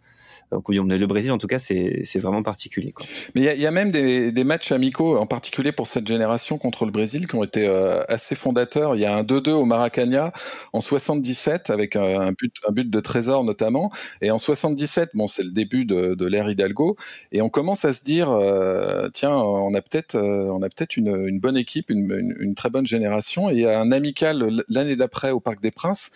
[0.54, 0.92] Euh, du Monde.
[0.92, 2.92] le Brésil, en tout cas, c'est c'est vraiment particulier.
[2.92, 3.06] Quoi.
[3.34, 6.58] Mais il y, y a même des, des matchs amicaux, en particulier pour cette génération
[6.58, 8.96] contre le Brésil, qui ont été euh, assez fondateurs.
[8.96, 10.32] Il y a un 2-2 au Maracana
[10.74, 13.92] en 77 avec un, un but, un but de Trésor notamment.
[14.22, 16.96] Et en 77, bon, c'est le début de, de l'ère Hidalgo,
[17.32, 20.98] et on commence à se dire, euh, tiens, on a peut-être, euh, on a peut-être
[20.98, 23.50] une, une bonne équipe, une, une, une très bonne génération.
[23.50, 26.12] Et il y a un amical l'année d'après au Parc des Princes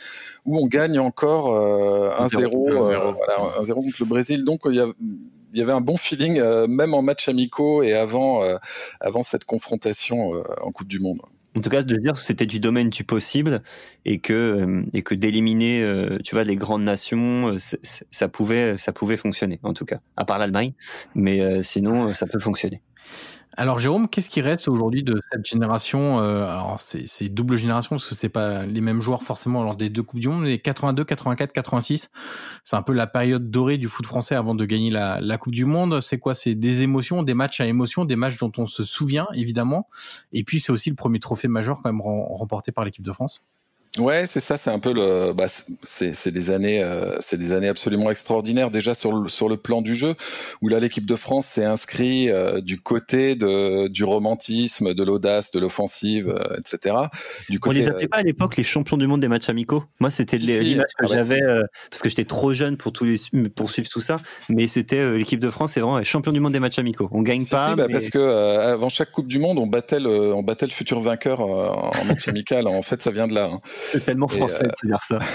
[0.45, 2.93] où on gagne encore euh, 1-0, 1-0.
[2.93, 4.18] euh, voilà, 1-0 contre le Brésil.
[4.43, 4.87] Donc il y a
[5.53, 8.57] il y avait un bon feeling, euh, même en match amicaux et avant, euh,
[8.99, 11.19] avant cette confrontation euh, en Coupe du Monde.
[11.57, 13.63] En tout cas, de dire que c'était du domaine du possible
[14.05, 17.57] et que euh, et que d'éliminer, euh, tu vois, les grandes nations, euh,
[18.11, 19.59] ça pouvait ça pouvait fonctionner.
[19.63, 20.73] En tout cas, à part l'Allemagne,
[21.15, 22.81] mais euh, sinon, euh, ça peut fonctionner.
[23.59, 28.07] Alors Jérôme, qu'est-ce qui reste aujourd'hui de cette génération euh, Alors c'est double génération parce
[28.07, 31.03] que c'est pas les mêmes joueurs forcément lors des deux coupes du monde, mais 82,
[31.03, 32.09] 84, 86,
[32.63, 35.65] c'est un peu la période dorée du foot français avant de gagner la, Coupe du
[35.65, 35.99] Monde.
[35.99, 36.35] C'est quoi?
[36.35, 39.89] C'est des émotions, des matchs à émotions, des matchs dont on se souvient évidemment.
[40.31, 43.11] Et puis c'est aussi le premier trophée majeur quand même rem- remporté par l'équipe de
[43.11, 43.43] France.
[43.97, 47.51] Ouais, c'est ça, c'est un peu le, bah, c'est c'est des années, euh, c'est des
[47.53, 50.13] années absolument extraordinaires déjà sur le sur le plan du jeu,
[50.61, 55.51] où là l'équipe de France s'est inscrite euh, du côté de du romantisme, de l'audace,
[55.51, 56.95] de l'offensive, euh, etc.
[57.49, 59.83] Du On côté, les appelait pas à l'époque les champions du monde des matchs amicaux?
[59.99, 62.93] Moi, c'était Si, l'image que Ah bah, j'avais euh, parce que j'étais trop jeune pour
[62.93, 63.17] tous les
[63.55, 64.17] pour suivre tout ça.
[64.49, 67.09] Mais c'était euh, l'équipe de France, c'est vraiment les champions du monde des matchs amicaux.
[67.11, 67.69] On gagne Si, pas.
[67.69, 70.43] si, bah, mais- parce que euh, avant chaque Coupe du Monde, on battait le, on
[70.43, 72.67] battait le futur vainqueur euh, en match amical.
[72.67, 73.49] En fait, ça vient de là.
[73.51, 73.59] hein.
[73.85, 75.19] C'est tellement français de se dire ça.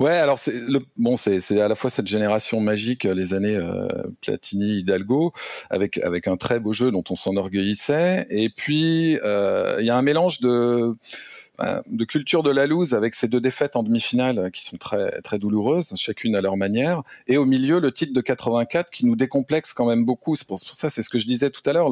[0.00, 3.32] Ouais, alors c'est le bon, c'est c'est à la fois cette génération magique, euh, les
[3.32, 3.88] années euh,
[4.20, 5.32] Platini, Hidalgo,
[5.70, 9.96] avec avec un très beau jeu dont on s'enorgueillissait, et puis euh, il y a
[9.96, 10.94] un mélange de euh,
[11.86, 15.38] de culture de la loose avec ces deux défaites en demi-finale qui sont très très
[15.38, 19.72] douloureuses, chacune à leur manière, et au milieu le titre de 84 qui nous décomplexe
[19.72, 20.36] quand même beaucoup.
[20.36, 21.90] C'est pour, ça, c'est ce que je disais tout à l'heure.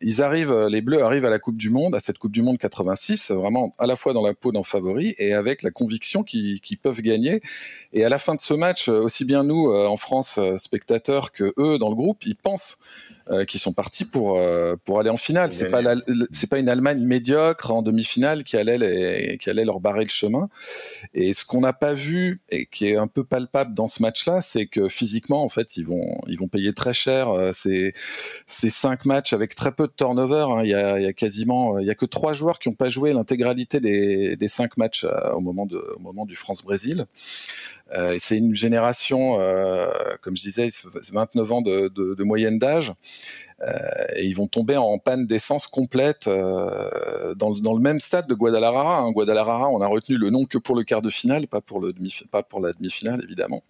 [0.00, 2.58] Ils arrivent, les Bleus arrivent à la Coupe du Monde, à cette Coupe du Monde
[2.58, 6.78] 86, vraiment à la fois dans la peau d'un favori et avec la conviction qu'ils
[6.82, 7.40] peuvent gagner.
[7.92, 11.32] Et à la fin de ce match, aussi bien nous euh, en France euh, spectateurs
[11.32, 12.78] que eux dans le groupe, ils pensent
[13.30, 15.52] euh, qu'ils sont partis pour euh, pour aller en finale.
[15.52, 15.82] C'est pas
[16.32, 20.10] c'est pas une Allemagne médiocre en demi-finale qui allait les, qui allait leur barrer le
[20.10, 20.48] chemin.
[21.14, 24.40] Et ce qu'on n'a pas vu et qui est un peu palpable dans ce match-là,
[24.40, 27.92] c'est que physiquement en fait ils vont ils vont payer très cher euh, ces
[28.46, 30.46] ces cinq matchs avec très peu de turnover.
[30.50, 30.62] hein.
[30.64, 32.74] Il y a il y a quasiment il y a que trois joueurs qui n'ont
[32.74, 37.06] pas joué l'intégralité des des cinq matchs euh, au moment de au moment du France-Brésil.
[37.96, 40.70] Euh, et c'est une génération, euh, comme je disais,
[41.12, 42.94] 29 ans de, de, de moyenne d'âge, euh,
[44.16, 49.00] et ils vont tomber en panne d'essence complète euh, dans, le- même stade de Guadalajara.
[49.00, 49.10] Hein.
[49.12, 51.92] Guadalajara, on a retenu le nom que pour le quart de finale, pas pour le
[52.30, 53.62] pas pour la demi-finale évidemment.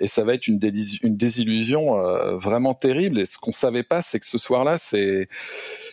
[0.00, 3.20] Et ça va être une, désillusion euh, vraiment terrible.
[3.20, 5.28] Et ce qu'on savait pas, c'est que ce soir-là, c'est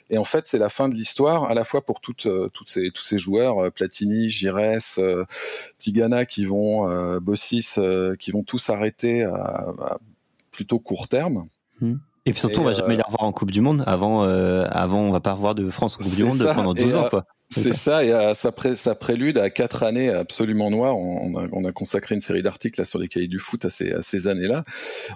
[0.10, 2.70] et en fait c'est la fin de l'histoire à la fois pour toutes, euh, toutes
[2.70, 4.58] ces, tous ces joueurs, euh, Platini, Gires,
[4.97, 5.24] euh,
[5.78, 9.97] Tigana qui vont, euh, Bossis, euh, qui vont tous arrêter à,
[10.51, 11.47] plutôt court terme.
[11.82, 11.95] Hmm.
[12.26, 13.84] Et puis surtout, on va jamais les revoir en Coupe du Monde.
[13.86, 17.07] Avant, avant, on va pas revoir de France en Coupe du Monde pendant 12 ans,
[17.09, 17.26] quoi.
[17.49, 18.03] C'est ça.
[18.03, 20.97] et ça, ça, prélude à quatre années absolument noires.
[20.97, 24.28] On, a, consacré une série d'articles sur les cahiers du foot à ces, à ces
[24.28, 24.63] années-là.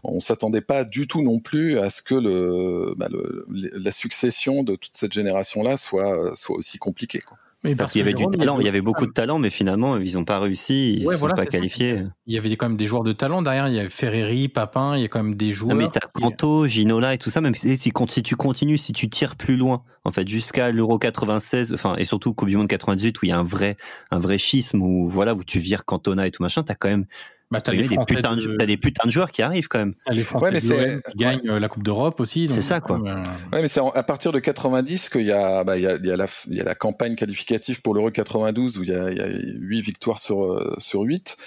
[0.03, 4.63] On s'attendait pas du tout non plus à ce que le, bah, le la succession
[4.63, 7.21] de toute cette génération-là soit, soit aussi compliquée.
[7.21, 7.37] Quoi.
[7.63, 9.97] Mais parce, qu'il y avait du talent, il y avait beaucoup de talent, mais finalement
[9.97, 12.03] ils n'ont pas réussi, ils ne sont pas qualifiés.
[12.25, 14.95] Il y avait quand même des joueurs de talent derrière, il y avait Ferreri, Papin,
[14.95, 15.75] il y a quand même des joueurs.
[15.75, 17.91] Non mais t'as Canto, Ginola et tout ça, même si, si,
[18.23, 22.33] tu continues, si tu tires plus loin, en fait jusqu'à l'Euro 96, enfin et surtout
[22.33, 23.75] Coupe du Monde 98 où il y a un vrai
[24.09, 27.07] un vrai schisme où voilà où tu vires Cantona et tout machin, t'as quand même
[27.51, 28.65] bah, t'as des, putains de...
[28.65, 29.95] des putains de joueurs qui arrivent quand même.
[30.11, 31.01] les Français ouais, mais c'est...
[31.11, 32.47] qui gagnent euh, la Coupe d'Europe aussi.
[32.51, 32.99] C'est ça quoi.
[33.03, 33.15] Euh,
[33.51, 36.05] ouais, mais c'est à partir de 90 qu'il y a, bah, il y a, il
[36.05, 38.93] y a, la, il y a la campagne qualificative pour l'Euro 92 où il y
[38.93, 41.37] a, il y a 8 victoires sur euh, sur 8,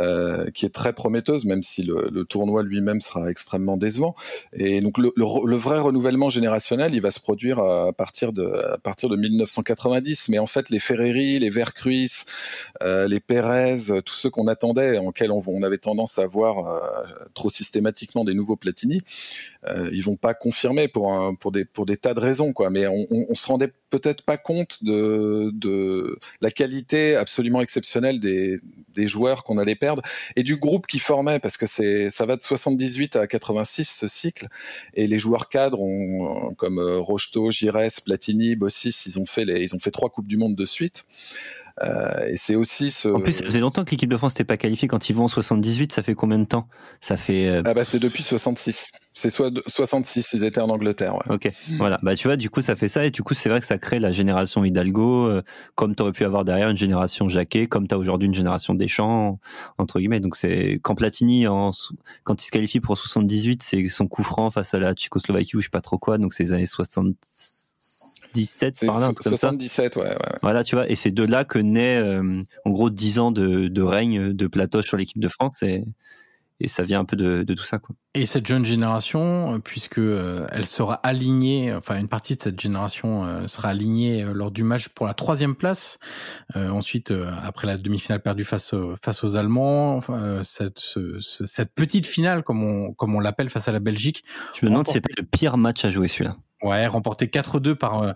[0.00, 4.16] euh, qui est très prometteuse, même si le, le tournoi lui-même sera extrêmement décevant.
[4.52, 8.46] Et donc le, le, le, vrai renouvellement générationnel, il va se produire à partir de
[8.74, 10.28] à partir de 1990.
[10.30, 12.10] Mais en fait, les Ferreri, les Vercruis,
[12.82, 16.66] euh, les Pérez, tous ceux qu'on attendait, en quels on on, avait tendance à voir
[16.66, 19.02] euh, trop systématiquement des nouveaux Platini.
[19.66, 22.52] Euh, ils vont pas confirmer pour des tas de raisons.
[22.70, 29.44] Mais on, on, se rendait peut-être pas compte de la qualité absolument exceptionnelle des joueurs
[29.44, 30.02] qu'on allait perdre
[30.36, 34.08] et du groupe qui formait parce que c'est ça va de 78 à 86 ce
[34.08, 34.48] cycle
[34.94, 35.80] et les joueurs cadres
[36.56, 41.06] comme euh, Rocheteau, Gires, Platini, Bossis, ils ont fait trois coupes du monde de suite.
[41.84, 43.08] Euh, et c'est aussi ce.
[43.08, 44.88] En plus, ça faisait longtemps que l'équipe de France n'était pas qualifiée.
[44.88, 46.68] Quand ils vont en 78, ça fait combien de temps?
[47.00, 47.48] Ça fait.
[47.48, 48.90] Euh, ah bah c'est depuis 66.
[49.12, 51.14] C'est soit 66, ils étaient en Angleterre.
[51.16, 51.34] Ouais.
[51.34, 51.98] Ok, voilà.
[52.02, 53.76] Bah tu vois, du coup ça fait ça et du coup c'est vrai que ça
[53.78, 55.42] crée la génération Hidalgo, euh,
[55.74, 58.74] comme tu aurais pu avoir derrière une génération Jacquet, comme tu as aujourd'hui une génération
[58.74, 59.38] Deschamps
[59.76, 60.20] entre guillemets.
[60.20, 61.72] Donc c'est quand Platini en
[62.24, 65.60] quand il se qualifie pour 78, c'est son coup franc face à la Tchécoslovaquie ou
[65.60, 66.16] je sais pas trop quoi.
[66.16, 67.16] Donc c'est les années 60
[68.44, 71.96] 77 par là, 77, ouais, ouais, Voilà, tu vois, et c'est de là que naît
[71.96, 75.84] euh, en gros 10 ans de, de règne de Platoche sur l'équipe de France et,
[76.60, 77.94] et ça vient un peu de, de, tout ça quoi.
[78.14, 82.58] Et cette jeune génération, euh, puisque euh, elle sera alignée, enfin une partie de cette
[82.60, 85.98] génération sera alignée lors du match pour la troisième place.
[86.54, 87.12] ensuite,
[87.42, 90.00] après la demi-finale perdue face face aux Allemands,
[90.42, 94.24] cette ce, cette petite finale comme on comme on l'appelle face à la Belgique.
[94.54, 96.36] Je me demande si c'est pas le pire match à jouer celui-là.
[96.66, 98.12] Ouais, remporté 4-2 par euh,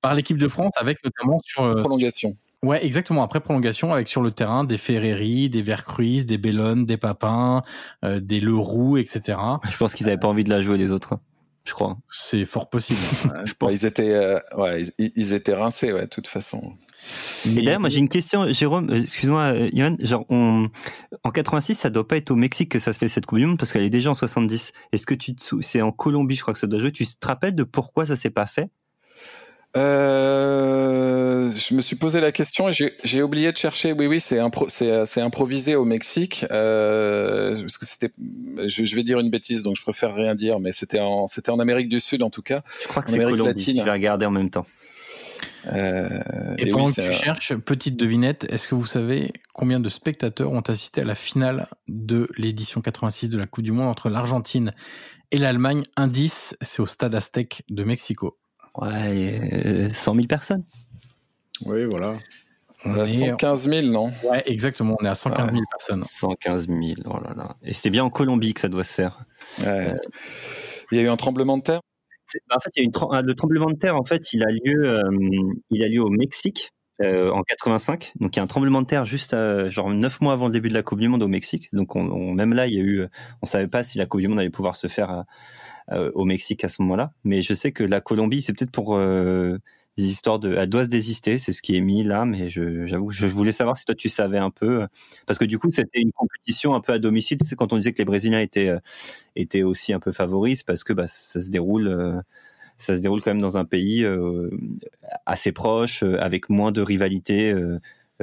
[0.00, 2.30] par l'équipe de France avec notamment sur euh, prolongation.
[2.64, 3.24] Ouais, exactement.
[3.24, 7.62] Après prolongation, avec sur le terrain des Ferreri, des Vercruis, des Bellone, des Papins,
[8.04, 9.38] euh, des Leroux, etc.
[9.68, 11.18] Je pense qu'ils avaient pas envie de la jouer les autres.
[11.64, 11.96] Je crois.
[12.10, 12.98] C'est fort possible.
[13.44, 13.72] je pense.
[13.72, 16.60] ils étaient, euh, ouais, ils, étaient rincés, ouais, de toute façon.
[17.46, 20.68] Et d'ailleurs, moi j'ai une question, Jérôme, euh, excuse-moi, Yohan, euh, genre on,
[21.22, 23.46] en 86, ça doit pas être au Mexique que ça se fait cette Coupe du
[23.46, 24.72] Monde parce qu'elle est déjà en 70.
[24.92, 26.90] Est-ce que tu, c'est en Colombie, je crois que ça doit jouer.
[26.90, 28.70] Tu te rappelles de pourquoi ça s'est pas fait?
[29.74, 33.92] Euh, je me suis posé la question et j'ai oublié de chercher.
[33.92, 34.68] Oui, oui, c'est impro
[35.16, 36.44] improvisé au Mexique.
[36.50, 38.10] Euh, parce que c'était,
[38.66, 41.50] je, je, vais dire une bêtise, donc je préfère rien dire, mais c'était en, c'était
[41.50, 42.62] en Amérique du Sud en tout cas.
[42.82, 43.78] Je crois que c'est Amérique latine.
[43.78, 44.66] Je vais regarder en même temps.
[45.66, 50.52] Euh, et, pendant que tu cherches, petite devinette, est-ce que vous savez combien de spectateurs
[50.52, 54.74] ont assisté à la finale de l'édition 86 de la Coupe du Monde entre l'Argentine
[55.30, 55.82] et l'Allemagne?
[55.96, 58.38] Indice, c'est au Stade Aztec de Mexico.
[58.76, 60.64] Ouais, 100 000 personnes.
[61.64, 62.14] Oui, voilà.
[62.84, 64.10] On est 115 000, non?
[64.28, 64.96] Ouais, exactement.
[65.00, 66.02] On est à 115 000 personnes.
[66.02, 67.56] 115 000, oh là là.
[67.62, 69.24] Et c'était bien en Colombie que ça doit se faire.
[69.64, 69.94] Ouais.
[70.90, 71.80] Il y a eu un tremblement de terre?
[72.48, 74.50] bah, En fait, il y a une le tremblement de terre, en fait, il a
[74.50, 76.72] lieu, euh, il a lieu au Mexique.
[77.02, 79.34] Euh, en 85, donc il y a un tremblement de terre juste
[79.68, 81.68] genre neuf mois avant le début de la Coupe du Monde au Mexique.
[81.72, 83.06] Donc on, même là, il y a eu,
[83.42, 85.24] on savait pas si la Coupe du Monde allait pouvoir se faire
[85.90, 87.12] euh, au Mexique à ce moment-là.
[87.24, 89.58] Mais je sais que la Colombie, c'est peut-être pour euh,
[89.96, 92.24] des histoires de, elle doit se désister, c'est ce qui est mis là.
[92.24, 94.86] Mais j'avoue, je, voulais savoir si toi tu savais un peu,
[95.26, 97.38] parce que du coup c'était une compétition un peu à domicile.
[97.44, 98.78] C'est quand on disait que les Brésiliens étaient euh,
[99.34, 102.22] étaient aussi un peu favoris, parce que bah, ça se déroule
[102.82, 104.06] ça se déroule quand même dans un pays
[105.26, 107.54] assez proche, avec moins de rivalité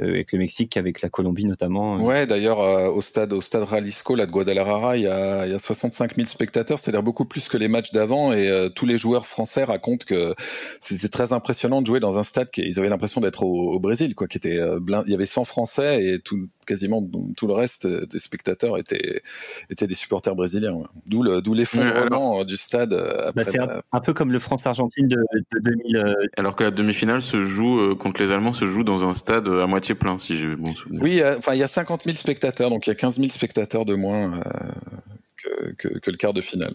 [0.00, 1.96] euh, avec le Mexique, avec la Colombie notamment.
[1.96, 2.00] Euh.
[2.00, 5.52] Ouais, d'ailleurs euh, au stade au stade Jalisco, là de Guadalajara, il y a, il
[5.52, 8.96] y a 65 000 spectateurs, c'est-à-dire beaucoup plus que les matchs d'avant, et tous les
[8.96, 10.34] joueurs français racontent que
[10.80, 14.14] c'était très impressionnant de jouer dans un stade qui ils avaient l'impression d'être au, Brésil,
[14.14, 17.02] quoi, qui était blind, il y avait 100 Français et tout quasiment
[17.36, 19.22] tout le reste des spectateurs étaient
[19.70, 20.82] étaient des supporters brésiliens.
[21.06, 22.94] D'où le d'où l'effondrement du stade.
[23.34, 25.16] Bah, c'est un, peu comme le France-Argentine de,
[25.52, 26.16] de 2000.
[26.36, 29.66] Alors que la demi-finale se joue contre les Allemands se joue dans un stade à
[29.66, 31.02] moitié plein, si j'ai bon souvenir.
[31.02, 33.84] Oui, enfin, il y a 50 000 spectateurs, donc il y a 15 000 spectateurs
[33.84, 36.72] de moins euh, que, que le quart de finale.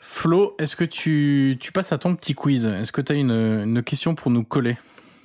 [0.00, 2.66] Flo, est-ce que tu, tu passes à ton petit quiz?
[2.66, 4.76] Est-ce que tu as une, une question pour nous coller?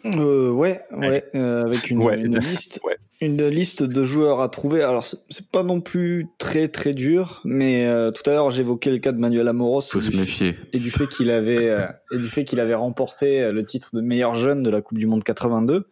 [0.06, 2.20] Euh, ouais, ouais, euh, avec une, Ouais.
[2.20, 2.98] une liste, Ouais.
[3.22, 4.84] Une liste de joueurs à trouver.
[4.84, 8.99] Alors c'est- pas non plus très très dur, mais euh, tout à l'heure j'évoquais le
[8.99, 10.55] cas de Manuel Amoros Faut et se du, méfier.
[10.74, 13.95] et du fait qu'il avait euh, et du fait qu'il avait remporté euh, le titre
[13.95, 15.88] de meilleur jeune de la Coupe du Monde 82.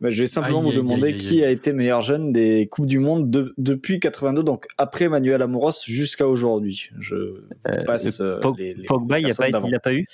[0.00, 2.66] Bah, je vais simplement Aïe, vous demander aïe, aïe, qui a été meilleur jeune des
[2.68, 6.90] Coupes du Monde de- depuis 82, donc après Manuel Amoros jusqu'à aujourd'hui.
[6.98, 10.04] Je Euh, passe euh, Pog- les, les Pogba, il a personnes pas, pas eu?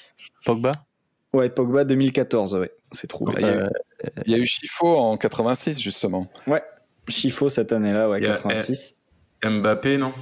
[0.45, 0.73] Pogba?
[1.35, 3.35] Ouais, Pogba 2014, ouais, c'est trouvé.
[3.39, 3.69] Il y a eu- Euh,
[4.27, 6.27] Il y a eu Chifo en 86 justement.
[7.09, 8.97] Chifo cette année-là, ouais, Il y a- 86.
[9.45, 10.13] Mbappé, non?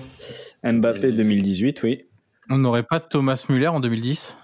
[0.64, 2.04] Mbappé 2018, oui.
[2.50, 4.36] On n'aurait pas Thomas Müller en 2010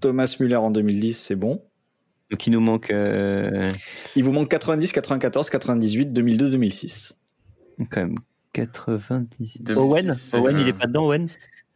[0.00, 1.62] Thomas Müller en 2010, c'est bon.
[2.30, 3.68] Donc il nous manque euh,
[4.16, 7.20] Il vous manque 90, 94, 98, 2002, 2006.
[7.90, 8.16] quand même
[8.52, 9.62] 90.
[9.62, 10.42] 2006, Owen?
[10.42, 11.28] Owen, il euh, est pas dedans, Owen?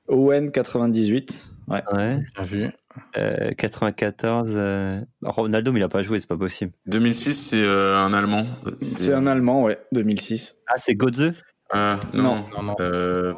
[0.08, 1.48] Owen 98.
[1.68, 1.82] Ouais.
[1.92, 2.20] Ouais.
[2.34, 2.70] Bien vu.
[3.16, 4.52] Euh, 94.
[4.56, 6.72] euh, Ronaldo, mais il a pas joué, c'est pas possible.
[6.86, 8.46] 2006, c'est euh, un Allemand.
[8.80, 10.56] C'est un Allemand, ouais, 2006.
[10.68, 11.32] Ah, c'est Godze
[11.70, 12.22] Ah, non.
[12.22, 12.46] Non.
[12.56, 12.76] Non, non.
[12.80, 13.34] Euh...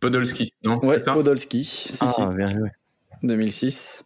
[0.00, 2.70] Podolski, non Ouais, Podolski, si, Ah, si, bien joué.
[3.22, 4.04] 2006.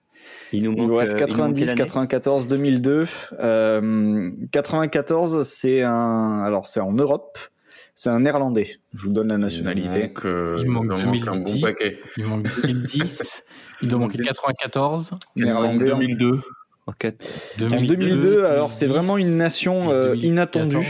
[0.53, 0.99] Il nous Il manque.
[0.99, 1.79] reste euh, il nous manque 90, quelle année?
[1.79, 3.07] 94, 2002.
[3.41, 6.43] Euh, 94, c'est un.
[6.45, 7.39] Alors, c'est en Europe.
[7.95, 8.79] C'est un néerlandais.
[8.93, 10.03] Je vous donne la Il nationalité.
[10.09, 11.55] manque, euh, Il manque il manque un 2010.
[11.55, 11.99] bon paquet.
[12.19, 13.43] Il manque 2010.
[13.83, 15.13] Il doit manquer 94.
[15.37, 15.93] Néerlandais.
[15.93, 16.41] en- 2002.
[16.87, 17.25] En quatre-
[17.63, 20.87] En 2002, alors c'est vraiment une nation euh, inattendue.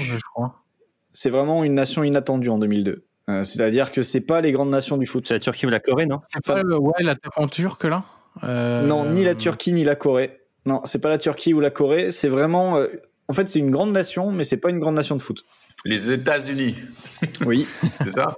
[1.13, 3.05] C'est vraiment une nation inattendue en 2002.
[3.29, 5.25] Euh, C'est-à-dire que c'est pas les grandes nations du foot.
[5.27, 6.21] C'est la Turquie ou la Corée, non?
[6.31, 8.05] C'est pas le, ouais, l'attaquant turc là
[8.45, 10.37] Euh, Non, ni la Turquie ni la Corée.
[10.67, 12.13] Non, c'est pas la Turquie ou la Corée.
[12.13, 12.77] C'est vraiment.
[12.77, 12.87] euh,
[13.29, 15.45] En fait, c'est une grande nation, mais c'est pas une grande nation de foot.
[15.85, 16.77] Les États-Unis,
[17.45, 17.67] Oui,
[17.99, 18.37] c'est ça?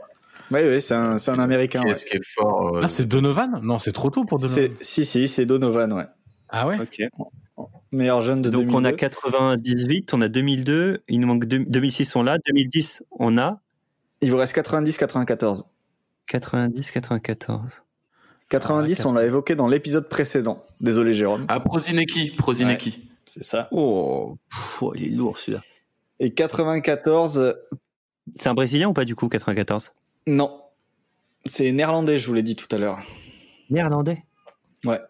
[0.51, 1.81] Oui, oui, c'est un, c'est un américain.
[1.83, 1.89] ouais.
[1.89, 3.61] Qu'est-ce qui est fort euh, Ah, c'est Donovan?
[3.63, 4.69] Non, c'est trop tôt pour Donovan.
[4.81, 6.07] C'est- Si, si, c'est Donovan, ouais.
[6.49, 6.79] Ah ouais?
[6.81, 7.03] Ok.
[7.91, 8.77] Meilleur jeune de Donc 2002.
[8.79, 13.37] on a 98, on a 2002, il nous manque deux- 2006, on l'a, 2010, on
[13.39, 13.61] a
[14.21, 15.65] Il vous reste 90, 94.
[16.27, 17.83] 90, 94.
[18.51, 20.57] 90, on l'a évoqué dans l'épisode précédent.
[20.81, 21.45] Désolé, Jérôme.
[21.49, 23.09] Ah, Prozineki, Prozineki.
[23.27, 23.69] C'est ça.
[23.73, 25.63] Oh, pff, il est lourd celui-là.
[26.21, 27.53] Et 94, euh,
[28.37, 29.93] C'est un Brésilien ou pas du coup, 94
[30.27, 30.61] non.
[31.47, 32.99] C'est néerlandais, je vous l'ai dit tout à l'heure.
[33.71, 34.19] Néerlandais?
[34.85, 35.01] Ouais.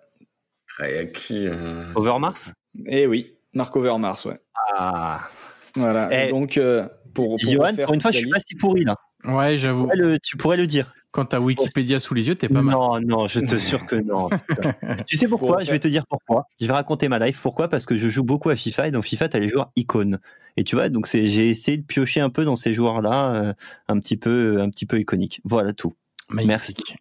[0.78, 2.52] Ah, il y a qui euh, Overmars
[2.86, 4.38] Eh oui, Marco Vermars, ouais.
[4.76, 5.28] Ah
[5.74, 6.08] Voilà.
[6.12, 8.84] Eh, Et donc, euh, pour, pour Johan, pour une fois, je suis pas si pourri
[8.84, 8.94] là.
[9.24, 9.90] Ouais, j'avoue.
[10.22, 10.92] tu pourrais le dire.
[11.10, 12.74] Quand t'as Wikipédia sous les yeux, t'es pas mal.
[12.74, 14.28] Non, non, je te jure que non.
[15.06, 15.60] tu sais pourquoi?
[15.60, 16.46] Je vais te dire pourquoi.
[16.60, 17.40] Je vais raconter ma life.
[17.40, 17.68] Pourquoi?
[17.68, 20.18] Parce que je joue beaucoup à FIFA et dans FIFA, t'as les joueurs icônes.
[20.58, 23.52] Et tu vois, donc c'est, j'ai essayé de piocher un peu dans ces joueurs-là, euh,
[23.88, 25.40] un petit peu, un petit peu iconiques.
[25.44, 25.94] Voilà tout.
[26.28, 26.96] Magnifique.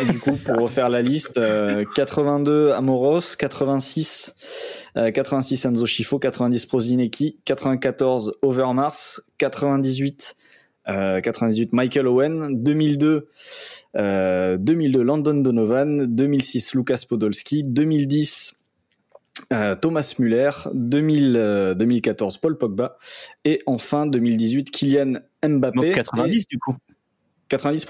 [0.00, 4.34] Et du coup, pour refaire la liste, euh, 82 Amoros, 86,
[4.96, 10.36] euh, 86 Enzo Schifo, 90 Prozineki, 94 Overmars, 98,
[10.88, 13.28] euh, 98 Michael Owen, 2002,
[13.96, 18.54] euh, 2002 Landon Donovan, 2006 Lucas Podolski, 2010
[19.52, 22.98] euh, Thomas Müller, 2000, euh, 2014 Paul Pogba.
[23.44, 25.14] Et enfin 2018 Kylian
[25.46, 25.76] Mbappé.
[25.76, 26.76] Donc et 90 du coup.
[27.48, 27.86] 90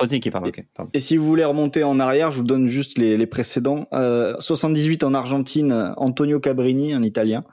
[0.00, 0.50] Ok, pardon.
[0.92, 3.86] Et si vous voulez remonter en arrière, je vous donne juste les, les précédents.
[3.92, 7.44] Euh, 78 en Argentine, Antonio Cabrini, un Italien.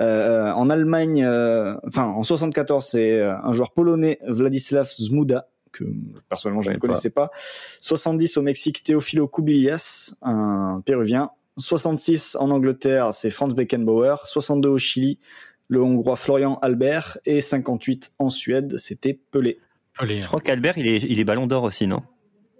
[0.00, 5.84] Euh, en Allemagne, euh, enfin en 74, c'est euh, un joueur polonais, Vladislav Zmuda, que
[6.28, 7.30] personnellement je ne connaissais pas.
[7.80, 11.30] 70 au Mexique, Teofilo Cubillas, un Péruvien.
[11.56, 14.26] 66 en Angleterre, c'est Franz Beckenbauer.
[14.26, 15.20] 62 au Chili,
[15.68, 17.18] le Hongrois Florian Albert.
[17.26, 19.58] Et 58 en Suède, c'était Pelé.
[19.98, 22.02] Allez, Je crois qu'Albert, il est, il est ballon d'or aussi, non?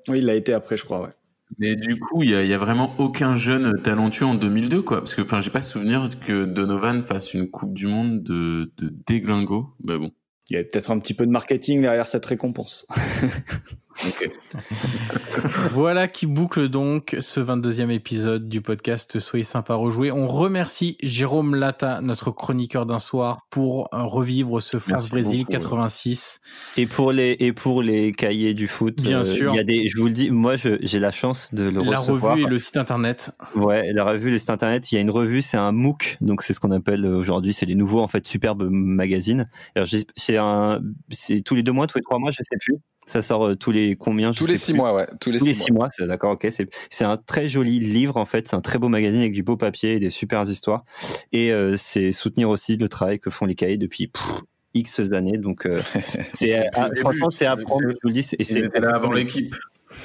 [0.08, 1.10] Oui, il l'a été après, je crois, ouais.
[1.58, 4.82] Mais du coup, il y a, il y a vraiment aucun jeune talentueux en 2002,
[4.82, 4.98] quoi.
[4.98, 8.92] Parce que, enfin, j'ai pas souvenir que Donovan fasse une Coupe du Monde de, de
[9.06, 9.74] déglingo.
[9.84, 10.10] Mais bon.
[10.50, 12.86] Il y a peut-être un petit peu de marketing derrière cette récompense.
[15.70, 20.10] Voilà qui boucle donc ce 22e épisode du podcast Soyez sympa rejouer.
[20.10, 26.40] On remercie Jérôme Lata, notre chroniqueur d'un soir, pour euh, revivre ce France-Brésil beaucoup, 86.
[26.76, 29.52] Et pour les et pour les cahiers du foot, Bien euh, sûr.
[29.52, 29.88] il y a des.
[29.88, 32.34] Je vous le dis, moi, j'ai la chance de le La recevoir.
[32.34, 33.32] revue et le site internet.
[33.54, 36.42] Ouais, la revue, le site internet, il y a une revue, c'est un MOOC, donc
[36.42, 39.48] c'est ce qu'on appelle aujourd'hui, c'est les nouveaux en fait superbes magazines.
[40.16, 40.80] C'est un,
[41.10, 42.74] c'est tous les deux mois, tous les trois mois, je sais plus.
[43.06, 44.78] Ça sort euh, tous les combien je Tous les six plus.
[44.78, 45.06] mois, ouais.
[45.20, 45.88] Tous les Tous les six six mois.
[46.00, 46.48] d'accord, ok.
[46.90, 49.56] C'est un très joli livre en fait, c'est un très beau magazine avec du beau
[49.56, 50.84] papier et des super histoires.
[51.32, 54.24] Et euh, c'est soutenir aussi le travail que font les cahiers depuis pff,
[54.74, 55.38] X années.
[55.38, 55.78] Donc, euh,
[56.32, 58.22] c'est, le franchement, c'est à prendre, je vous le dis.
[58.22, 59.54] c'est- Ils étaient là avant l'équipe.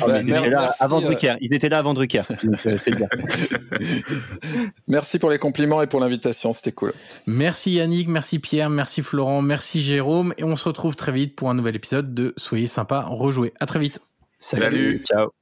[0.00, 1.36] Ah, ils, étaient là avant euh, Drucker.
[1.40, 2.22] ils étaient là avant Drucker.
[2.66, 3.06] Euh, bien.
[4.88, 6.92] Merci pour les compliments et pour l'invitation, c'était cool.
[7.26, 10.34] Merci Yannick, merci Pierre, merci Florent, merci Jérôme.
[10.38, 13.52] Et on se retrouve très vite pour un nouvel épisode de Soyez sympa, rejouez.
[13.60, 14.00] À très vite.
[14.40, 15.02] Salut.
[15.04, 15.37] Ciao.